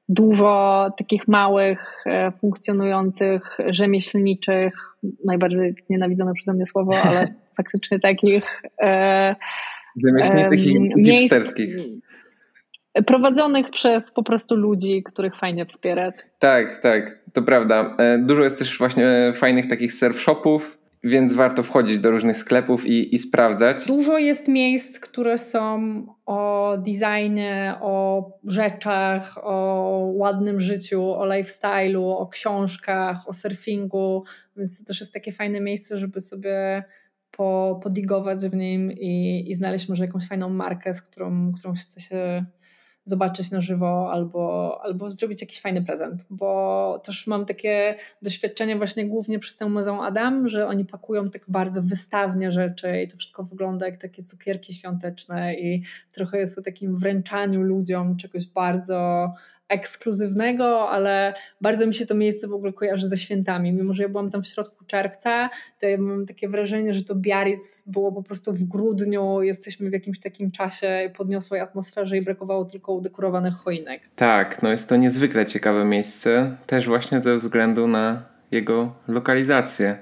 dużo 0.08 0.86
takich 0.98 1.28
małych, 1.28 2.02
e, 2.06 2.32
funkcjonujących, 2.40 3.58
rzemieślniczych, 3.66 4.74
najbardziej 5.24 5.74
nienawidzone 5.90 6.32
przeze 6.34 6.52
mnie 6.52 6.66
słowo, 6.66 6.92
ale 7.04 7.34
faktycznie 7.56 8.00
takich 8.00 8.62
e, 8.82 9.36
rzemieślniczych 10.04 10.66
i 10.66 11.04
hipsterskich 11.04 11.76
prowadzonych 13.06 13.70
przez 13.70 14.10
po 14.10 14.22
prostu 14.22 14.56
ludzi, 14.56 15.02
których 15.02 15.36
fajnie 15.36 15.66
wspierać. 15.66 16.14
Tak, 16.38 16.82
tak, 16.82 17.18
to 17.32 17.42
prawda. 17.42 17.94
E, 17.98 18.18
dużo 18.18 18.42
jest 18.42 18.58
też 18.58 18.78
właśnie 18.78 19.32
fajnych 19.34 19.68
takich 19.68 19.92
surf 19.92 20.20
shopów, 20.20 20.77
więc 21.04 21.34
warto 21.34 21.62
wchodzić 21.62 21.98
do 21.98 22.10
różnych 22.10 22.36
sklepów 22.36 22.86
i, 22.86 23.14
i 23.14 23.18
sprawdzać. 23.18 23.86
Dużo 23.86 24.18
jest 24.18 24.48
miejsc, 24.48 25.00
które 25.00 25.38
są 25.38 26.06
o 26.26 26.74
designie, 26.78 27.74
o 27.80 28.24
rzeczach, 28.44 29.38
o 29.42 30.12
ładnym 30.14 30.60
życiu, 30.60 31.02
o 31.02 31.26
lifestyle'u, 31.26 32.10
o 32.18 32.26
książkach, 32.26 33.28
o 33.28 33.32
surfingu, 33.32 34.24
więc 34.56 34.78
to 34.78 34.84
też 34.84 35.00
jest 35.00 35.12
takie 35.12 35.32
fajne 35.32 35.60
miejsce, 35.60 35.96
żeby 35.96 36.20
sobie 36.20 36.82
po, 37.30 37.80
podigować 37.82 38.48
w 38.48 38.54
nim 38.54 38.92
i, 38.92 39.44
i 39.50 39.54
znaleźć 39.54 39.88
może 39.88 40.04
jakąś 40.04 40.28
fajną 40.28 40.48
markę, 40.48 40.94
z 40.94 41.02
którą, 41.02 41.52
którą 41.52 41.74
chce 41.74 42.00
się 42.00 42.44
zobaczyć 43.08 43.50
na 43.50 43.60
żywo 43.60 44.12
albo, 44.12 44.78
albo 44.82 45.10
zrobić 45.10 45.40
jakiś 45.40 45.60
fajny 45.60 45.82
prezent, 45.82 46.24
bo 46.30 47.00
też 47.04 47.26
mam 47.26 47.46
takie 47.46 47.96
doświadczenie 48.22 48.76
właśnie 48.76 49.06
głównie 49.06 49.38
przez 49.38 49.56
tę 49.56 49.68
Muzeum 49.68 50.00
Adam, 50.00 50.48
że 50.48 50.66
oni 50.66 50.84
pakują 50.84 51.30
tak 51.30 51.42
bardzo 51.48 51.82
wystawnie 51.82 52.52
rzeczy 52.52 53.02
i 53.02 53.08
to 53.08 53.16
wszystko 53.16 53.42
wygląda 53.42 53.86
jak 53.86 53.96
takie 53.96 54.22
cukierki 54.22 54.74
świąteczne 54.74 55.54
i 55.54 55.82
trochę 56.12 56.38
jest 56.38 56.58
o 56.58 56.62
takim 56.62 56.96
wręczaniu 56.96 57.62
ludziom 57.62 58.16
czegoś 58.16 58.46
bardzo 58.46 59.32
ekskluzywnego, 59.68 60.90
ale 60.90 61.34
bardzo 61.60 61.86
mi 61.86 61.94
się 61.94 62.06
to 62.06 62.14
miejsce 62.14 62.48
w 62.48 62.54
ogóle 62.54 62.72
kojarzy 62.72 63.08
ze 63.08 63.16
świętami. 63.16 63.72
Mimo, 63.72 63.92
że 63.92 64.02
ja 64.02 64.08
byłam 64.08 64.30
tam 64.30 64.42
w 64.42 64.46
środku 64.46 64.84
czerwca, 64.84 65.50
to 65.80 65.88
ja 65.88 65.98
mam 65.98 66.26
takie 66.26 66.48
wrażenie, 66.48 66.94
że 66.94 67.02
to 67.02 67.14
Biarritz 67.14 67.82
było 67.86 68.12
po 68.12 68.22
prostu 68.22 68.52
w 68.52 68.64
grudniu, 68.64 69.42
jesteśmy 69.42 69.90
w 69.90 69.92
jakimś 69.92 70.20
takim 70.20 70.50
czasie 70.50 71.10
podniosłej 71.16 71.60
atmosferze 71.60 72.16
i 72.16 72.22
brakowało 72.22 72.64
tylko 72.64 72.92
udekorowanych 72.92 73.54
choinek. 73.54 74.02
Tak, 74.16 74.62
no 74.62 74.70
jest 74.70 74.88
to 74.88 74.96
niezwykle 74.96 75.46
ciekawe 75.46 75.84
miejsce, 75.84 76.56
też 76.66 76.86
właśnie 76.86 77.20
ze 77.20 77.36
względu 77.36 77.88
na 77.88 78.22
jego 78.50 78.94
lokalizację. 79.08 79.98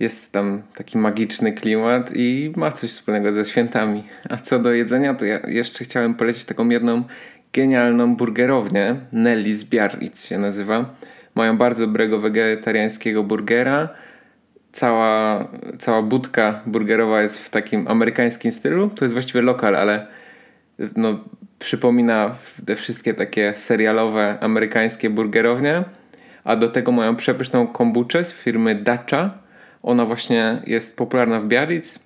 Jest 0.00 0.32
tam 0.32 0.62
taki 0.74 0.98
magiczny 0.98 1.52
klimat 1.52 2.10
i 2.14 2.52
ma 2.56 2.72
coś 2.72 2.90
wspólnego 2.90 3.32
ze 3.32 3.44
świętami. 3.44 4.04
A 4.28 4.36
co 4.36 4.58
do 4.58 4.72
jedzenia, 4.72 5.14
to 5.14 5.24
ja 5.24 5.40
jeszcze 5.46 5.84
chciałem 5.84 6.14
polecić 6.14 6.44
taką 6.44 6.68
jedną 6.68 7.04
genialną 7.52 8.16
burgerownię. 8.16 8.96
Nelly's 9.12 9.64
Biarritz 9.64 10.26
się 10.26 10.38
nazywa. 10.38 10.90
Mają 11.34 11.56
bardzo 11.56 11.86
dobrego 11.86 12.20
wegetariańskiego 12.20 13.24
burgera. 13.24 13.88
Cała, 14.72 15.44
cała 15.78 16.02
budka 16.02 16.60
burgerowa 16.66 17.22
jest 17.22 17.38
w 17.38 17.50
takim 17.50 17.88
amerykańskim 17.88 18.52
stylu. 18.52 18.90
To 18.90 19.04
jest 19.04 19.12
właściwie 19.12 19.42
lokal, 19.42 19.76
ale 19.76 20.06
no, 20.96 21.18
przypomina 21.58 22.34
te 22.66 22.76
wszystkie 22.76 23.14
takie 23.14 23.52
serialowe 23.56 24.38
amerykańskie 24.40 25.10
burgerownie. 25.10 25.84
A 26.44 26.56
do 26.56 26.68
tego 26.68 26.92
mają 26.92 27.16
przepyszną 27.16 27.66
kombuczę 27.66 28.24
z 28.24 28.32
firmy 28.32 28.74
Dacha. 28.74 29.38
Ona 29.82 30.04
właśnie 30.04 30.62
jest 30.66 30.96
popularna 30.96 31.40
w 31.40 31.46
Biarritz. 31.46 31.98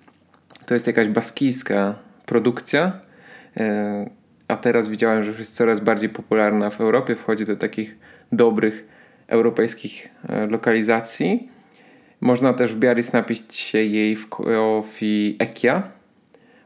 To 0.67 0.75
jest 0.75 0.87
jakaś 0.87 1.09
baskijska 1.09 1.95
produkcja 2.27 2.93
e, 3.57 4.11
a 4.53 4.57
teraz 4.57 4.89
widziałem, 4.89 5.23
że 5.23 5.31
już 5.31 5.39
jest 5.39 5.57
coraz 5.57 5.81
bardziej 5.81 6.11
popularna 6.11 6.71
w 6.71 6.81
Europie, 6.81 7.17
wchodzi 7.17 7.45
do 7.45 7.57
takich 7.57 7.99
dobrych 8.33 8.85
europejskich 9.29 10.09
e, 10.29 10.47
lokalizacji. 10.47 11.49
Można 12.21 12.53
też 12.53 12.75
w 12.75 12.79
Biarritz 12.79 13.13
napić 13.13 13.55
się 13.55 13.79
jej 13.79 14.17
w 14.17 14.29
kofii 14.29 15.37
Ekia. 15.39 15.83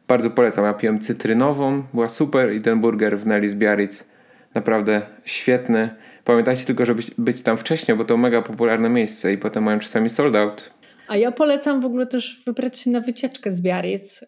Bardzo 0.08 0.30
polecam. 0.30 0.64
Ja 0.64 0.74
piłem 0.74 0.98
cytrynową, 0.98 1.82
była 1.94 2.08
super 2.08 2.52
i 2.52 2.60
ten 2.60 2.80
burger 2.80 3.18
w 3.18 3.26
Nelly's 3.26 3.54
Biarritz 3.54 4.08
naprawdę 4.54 5.02
świetny. 5.24 5.90
Pamiętajcie 6.24 6.64
tylko, 6.64 6.84
żeby 6.84 7.02
być 7.18 7.42
tam 7.42 7.56
wcześniej, 7.56 7.96
bo 7.96 8.04
to 8.04 8.16
mega 8.16 8.42
popularne 8.42 8.88
miejsce 8.88 9.32
i 9.32 9.38
potem 9.38 9.64
mają 9.64 9.78
czasami 9.78 10.10
sold 10.10 10.36
out. 10.36 10.70
A 11.08 11.16
ja 11.16 11.32
polecam 11.32 11.80
w 11.80 11.84
ogóle 11.84 12.06
też 12.06 12.42
wybrać 12.46 12.78
się 12.78 12.90
na 12.90 13.00
wycieczkę 13.00 13.50
z 13.50 13.60
Biarritz. 13.60 14.24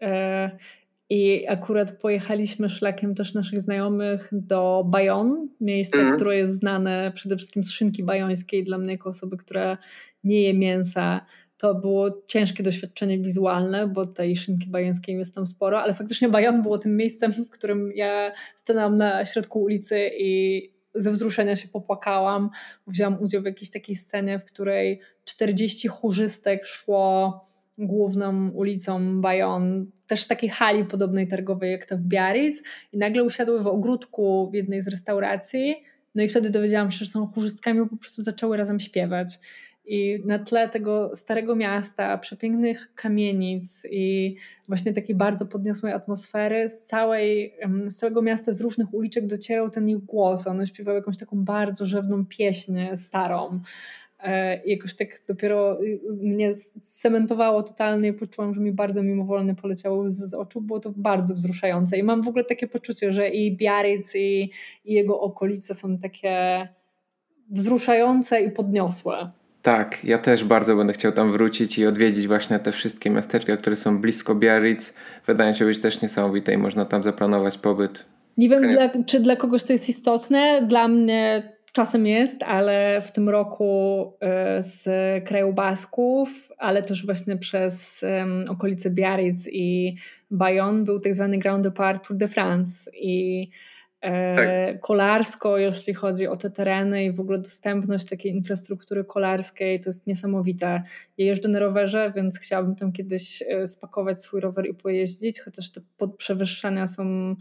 I 1.10 1.46
akurat 1.48 1.92
pojechaliśmy 1.92 2.68
szlakiem 2.68 3.14
też 3.14 3.34
naszych 3.34 3.60
znajomych 3.60 4.28
do 4.32 4.84
Bayonne, 4.86 5.46
miejsce, 5.60 5.98
mm. 5.98 6.16
które 6.16 6.36
jest 6.36 6.58
znane 6.58 7.12
przede 7.14 7.36
wszystkim 7.36 7.64
z 7.64 7.70
szynki 7.70 8.02
bajońskiej. 8.02 8.64
Dla 8.64 8.78
mnie, 8.78 8.92
jako 8.92 9.08
osoby, 9.08 9.36
która 9.36 9.78
nie 10.24 10.42
je 10.42 10.54
mięsa, 10.54 11.26
to 11.58 11.74
było 11.74 12.22
ciężkie 12.26 12.62
doświadczenie 12.62 13.18
wizualne, 13.18 13.86
bo 13.86 14.06
tej 14.06 14.36
szynki 14.36 14.68
bajońskiej 14.68 15.16
jest 15.16 15.34
tam 15.34 15.46
sporo, 15.46 15.82
ale 15.82 15.94
faktycznie 15.94 16.28
Bayonne 16.28 16.62
było 16.62 16.78
tym 16.78 16.96
miejscem, 16.96 17.32
w 17.32 17.50
którym 17.50 17.92
ja 17.94 18.32
stanęłam 18.56 18.96
na 18.96 19.24
środku 19.24 19.62
ulicy 19.62 20.10
i 20.18 20.62
ze 20.94 21.10
wzruszenia 21.10 21.56
się 21.56 21.68
popłakałam. 21.68 22.50
Wzięłam 22.86 23.22
udział 23.22 23.42
w 23.42 23.44
jakiejś 23.44 23.70
takiej 23.70 23.96
scenie, 23.96 24.38
w 24.38 24.44
której 24.44 25.00
40 25.24 25.88
chórzystek 25.88 26.66
szło 26.66 27.47
główną 27.78 28.50
ulicą 28.50 29.20
Bayonne, 29.20 29.84
też 30.06 30.24
w 30.24 30.28
takiej 30.28 30.50
hali 30.50 30.84
podobnej 30.84 31.28
targowej 31.28 31.72
jak 31.72 31.84
ta 31.84 31.96
w 31.96 32.02
Biarritz 32.02 32.62
i 32.92 32.98
nagle 32.98 33.24
usiadły 33.24 33.62
w 33.62 33.66
ogródku 33.66 34.48
w 34.50 34.54
jednej 34.54 34.80
z 34.80 34.88
restauracji 34.88 35.74
no 36.14 36.22
i 36.22 36.28
wtedy 36.28 36.50
dowiedziałam 36.50 36.90
się, 36.90 37.04
że 37.04 37.10
są 37.10 37.26
chórzystkami, 37.26 37.88
po 37.88 37.96
prostu 37.96 38.22
zaczęły 38.22 38.56
razem 38.56 38.80
śpiewać. 38.80 39.38
I 39.86 40.22
na 40.24 40.38
tle 40.38 40.68
tego 40.68 41.10
starego 41.14 41.56
miasta, 41.56 42.18
przepięknych 42.18 42.94
kamienic 42.94 43.86
i 43.90 44.36
właśnie 44.68 44.92
takiej 44.92 45.16
bardzo 45.16 45.46
podniosłej 45.46 45.92
atmosfery, 45.92 46.68
z, 46.68 46.82
całej, 46.82 47.54
z 47.86 47.96
całego 47.96 48.22
miasta, 48.22 48.52
z 48.52 48.60
różnych 48.60 48.94
uliczek 48.94 49.26
docierał 49.26 49.70
ten 49.70 49.88
ich 49.88 49.98
głos. 49.98 50.46
One 50.46 50.66
śpiewały 50.66 50.98
jakąś 50.98 51.16
taką 51.16 51.44
bardzo 51.44 51.86
rzewną 51.86 52.26
pieśń 52.26 52.78
starą. 52.96 53.60
E, 54.20 54.62
I 54.64 54.70
jakoś 54.70 54.94
tak 54.94 55.08
dopiero 55.28 55.82
y, 55.82 56.00
mnie 56.22 56.52
cementowało 56.86 57.62
totalnie, 57.62 58.12
poczułam, 58.12 58.54
że 58.54 58.60
mi 58.60 58.72
bardzo 58.72 59.02
mimowolnie 59.02 59.54
poleciało 59.54 60.08
z, 60.08 60.16
z 60.16 60.34
oczu, 60.34 60.60
było 60.60 60.80
to 60.80 60.92
bardzo 60.96 61.34
wzruszające 61.34 61.98
i 61.98 62.02
mam 62.02 62.22
w 62.22 62.28
ogóle 62.28 62.44
takie 62.44 62.66
poczucie, 62.66 63.12
że 63.12 63.28
i 63.28 63.56
Biarritz 63.56 64.14
i, 64.14 64.50
i 64.84 64.92
jego 64.92 65.20
okolice 65.20 65.74
są 65.74 65.98
takie 65.98 66.68
wzruszające 67.50 68.40
i 68.40 68.50
podniosłe. 68.50 69.30
Tak, 69.62 70.04
ja 70.04 70.18
też 70.18 70.44
bardzo 70.44 70.76
będę 70.76 70.92
chciał 70.92 71.12
tam 71.12 71.32
wrócić 71.32 71.78
i 71.78 71.86
odwiedzić 71.86 72.26
właśnie 72.26 72.58
te 72.58 72.72
wszystkie 72.72 73.10
miasteczka, 73.10 73.56
które 73.56 73.76
są 73.76 74.00
blisko 74.00 74.34
Biarritz. 74.34 74.94
Wydaje 75.26 75.54
się 75.54 75.64
być 75.64 75.80
też 75.80 76.02
niesamowite 76.02 76.54
i 76.54 76.56
można 76.56 76.84
tam 76.84 77.02
zaplanować 77.02 77.58
pobyt. 77.58 78.04
Nie 78.36 78.48
wiem, 78.48 78.68
dla, 78.68 79.04
czy 79.04 79.20
dla 79.20 79.36
kogoś 79.36 79.62
to 79.62 79.72
jest 79.72 79.88
istotne. 79.88 80.66
Dla 80.66 80.88
mnie 80.88 81.52
czasem 81.72 82.06
jest, 82.06 82.42
ale 82.42 83.00
w 83.00 83.12
tym 83.12 83.28
roku 83.28 84.12
e, 84.20 84.62
z 84.62 84.84
kraju 85.24 85.52
Basków, 85.52 86.48
ale 86.58 86.82
też 86.82 87.06
właśnie 87.06 87.36
przez 87.36 88.04
okolice 88.48 88.90
Biarritz 88.90 89.48
i 89.52 89.94
Bayonne 90.30 90.84
był 90.84 91.00
tak 91.00 91.14
zwany 91.14 91.38
Grand 91.38 91.62
Depart 91.62 92.06
Tour 92.08 92.18
de 92.18 92.28
France 92.28 92.90
i 92.94 93.48
tak. 94.00 94.80
kolarsko, 94.80 95.58
jeśli 95.58 95.94
chodzi 95.94 96.28
o 96.28 96.36
te 96.36 96.50
tereny 96.50 97.04
i 97.04 97.12
w 97.12 97.20
ogóle 97.20 97.38
dostępność 97.38 98.08
takiej 98.08 98.32
infrastruktury 98.32 99.04
kolarskiej, 99.04 99.80
to 99.80 99.88
jest 99.88 100.06
niesamowite. 100.06 100.82
Ja 101.18 101.26
jeżdżę 101.26 101.48
na 101.48 101.58
rowerze, 101.58 102.12
więc 102.16 102.38
chciałabym 102.38 102.74
tam 102.74 102.92
kiedyś 102.92 103.42
e, 103.42 103.66
spakować 103.66 104.22
swój 104.22 104.40
rower 104.40 104.66
i 104.66 104.74
pojeździć, 104.74 105.40
chociaż 105.40 105.70
te 105.70 105.80
podprzewyższania 105.96 106.86
są 106.86 107.34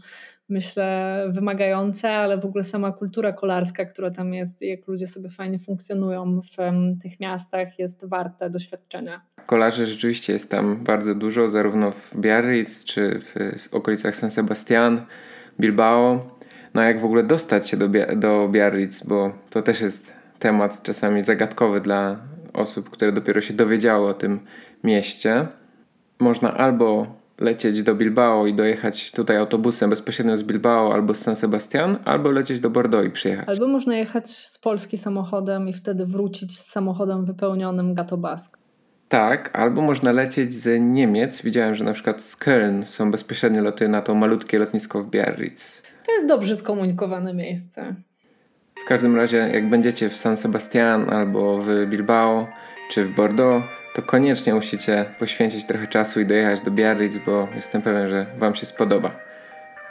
myślę, 0.48 1.24
wymagające, 1.30 2.10
ale 2.10 2.38
w 2.38 2.44
ogóle 2.44 2.64
sama 2.64 2.92
kultura 2.92 3.32
kolarska, 3.32 3.84
która 3.84 4.10
tam 4.10 4.34
jest 4.34 4.62
i 4.62 4.68
jak 4.68 4.88
ludzie 4.88 5.06
sobie 5.06 5.28
fajnie 5.28 5.58
funkcjonują 5.58 6.40
w 6.40 6.56
tych 7.02 7.20
miastach, 7.20 7.78
jest 7.78 8.08
warte 8.08 8.50
doświadczenia. 8.50 9.20
Kolarzy 9.46 9.86
rzeczywiście 9.86 10.32
jest 10.32 10.50
tam 10.50 10.84
bardzo 10.84 11.14
dużo, 11.14 11.48
zarówno 11.48 11.90
w 11.90 12.16
Biarritz 12.16 12.84
czy 12.84 13.20
w 13.20 13.74
okolicach 13.74 14.16
San 14.16 14.30
Sebastian, 14.30 15.06
Bilbao. 15.60 16.37
No 16.78 16.84
jak 16.84 17.00
w 17.00 17.04
ogóle 17.04 17.22
dostać 17.22 17.68
się 17.68 17.76
do, 17.76 17.88
do 18.16 18.48
Biarritz, 18.48 19.06
bo 19.06 19.32
to 19.50 19.62
też 19.62 19.80
jest 19.80 20.14
temat 20.38 20.82
czasami 20.82 21.22
zagadkowy 21.22 21.80
dla 21.80 22.16
osób, 22.52 22.90
które 22.90 23.12
dopiero 23.12 23.40
się 23.40 23.54
dowiedziały 23.54 24.08
o 24.08 24.14
tym 24.14 24.40
mieście. 24.84 25.46
Można 26.18 26.54
albo 26.54 27.06
lecieć 27.38 27.82
do 27.82 27.94
Bilbao 27.94 28.46
i 28.46 28.54
dojechać 28.54 29.12
tutaj 29.12 29.36
autobusem 29.36 29.90
bezpośrednio 29.90 30.36
z 30.36 30.42
Bilbao 30.42 30.92
albo 30.92 31.14
z 31.14 31.18
San 31.18 31.36
Sebastian, 31.36 31.98
albo 32.04 32.30
lecieć 32.30 32.60
do 32.60 32.70
Bordeaux 32.70 33.08
i 33.08 33.10
przyjechać. 33.10 33.48
Albo 33.48 33.68
można 33.68 33.96
jechać 33.96 34.30
z 34.30 34.58
Polski 34.58 34.96
samochodem 34.96 35.68
i 35.68 35.72
wtedy 35.72 36.06
wrócić 36.06 36.58
z 36.58 36.64
samochodem 36.64 37.24
wypełnionym 37.24 37.94
Gato 37.94 38.16
Bask. 38.16 38.58
Tak, 39.08 39.50
albo 39.52 39.82
można 39.82 40.12
lecieć 40.12 40.54
z 40.54 40.80
Niemiec. 40.80 41.42
Widziałem, 41.42 41.74
że 41.74 41.84
na 41.84 41.92
przykład 41.92 42.20
z 42.20 42.36
Köln 42.36 42.84
są 42.84 43.10
bezpośrednie 43.10 43.60
loty 43.60 43.88
na 43.88 44.02
to 44.02 44.14
malutkie 44.14 44.58
lotnisko 44.58 45.02
w 45.02 45.10
Biarritz. 45.10 45.82
To 46.06 46.12
jest 46.12 46.26
dobrze 46.26 46.56
skomunikowane 46.56 47.34
miejsce. 47.34 47.94
W 48.84 48.88
każdym 48.88 49.16
razie, 49.16 49.36
jak 49.36 49.68
będziecie 49.68 50.08
w 50.08 50.16
San 50.16 50.36
Sebastian 50.36 51.10
albo 51.10 51.58
w 51.58 51.86
Bilbao 51.86 52.46
czy 52.90 53.04
w 53.04 53.14
Bordeaux, 53.14 53.66
to 53.94 54.02
koniecznie 54.02 54.54
musicie 54.54 55.04
poświęcić 55.18 55.66
trochę 55.66 55.86
czasu 55.86 56.20
i 56.20 56.26
dojechać 56.26 56.60
do 56.60 56.70
Biarritz, 56.70 57.18
bo 57.26 57.48
jestem 57.54 57.82
pewien, 57.82 58.08
że 58.08 58.26
Wam 58.36 58.54
się 58.54 58.66
spodoba. 58.66 59.10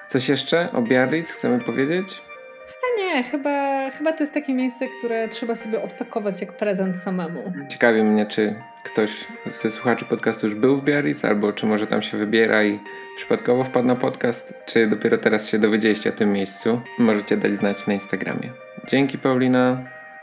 Coś 0.07 0.29
jeszcze 0.29 0.71
o 0.71 0.81
Biarritz 0.81 1.31
chcemy 1.31 1.59
powiedzieć? 1.59 2.26
Chyba 2.67 3.03
nie, 3.03 3.23
chyba, 3.23 3.89
chyba 3.91 4.13
to 4.13 4.23
jest 4.23 4.33
takie 4.33 4.53
miejsce, 4.53 4.87
które 4.87 5.27
trzeba 5.27 5.55
sobie 5.55 5.83
odpakować 5.83 6.41
jak 6.41 6.53
prezent 6.53 6.99
samemu. 6.99 7.53
Ciekawi 7.69 8.03
mnie, 8.03 8.25
czy 8.25 8.55
ktoś 8.83 9.27
ze 9.45 9.71
słuchaczy 9.71 10.05
podcastu 10.05 10.47
już 10.47 10.55
był 10.55 10.77
w 10.77 10.83
Biarritz, 10.83 11.25
albo 11.25 11.53
czy 11.53 11.65
może 11.65 11.87
tam 11.87 12.01
się 12.01 12.17
wybiera 12.17 12.63
i 12.63 12.79
przypadkowo 13.17 13.63
wpadł 13.63 13.87
na 13.87 13.95
podcast, 13.95 14.53
czy 14.65 14.87
dopiero 14.87 15.17
teraz 15.17 15.49
się 15.49 15.59
dowiedzieliście 15.59 16.09
o 16.09 16.13
tym 16.13 16.31
miejscu. 16.31 16.81
Możecie 16.99 17.37
dać 17.37 17.53
znać 17.53 17.87
na 17.87 17.93
Instagramie. 17.93 18.49
Dzięki 18.87 19.17
Paulina. 19.17 19.77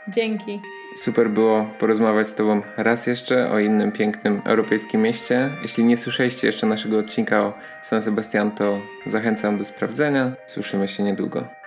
Dzięki. 0.07 0.61
Super 0.95 1.29
było 1.29 1.69
porozmawiać 1.79 2.27
z 2.27 2.35
Tobą 2.35 2.61
raz 2.77 3.07
jeszcze 3.07 3.51
o 3.51 3.59
innym 3.59 3.91
pięknym 3.91 4.41
europejskim 4.45 5.01
mieście. 5.01 5.51
Jeśli 5.61 5.85
nie 5.85 5.97
słyszeliście 5.97 6.47
jeszcze 6.47 6.67
naszego 6.67 6.97
odcinka 6.97 7.41
o 7.41 7.53
San 7.81 8.01
Sebastian, 8.01 8.51
to 8.51 8.81
zachęcam 9.05 9.57
do 9.57 9.65
sprawdzenia. 9.65 10.31
Słyszymy 10.45 10.87
się 10.87 11.03
niedługo. 11.03 11.64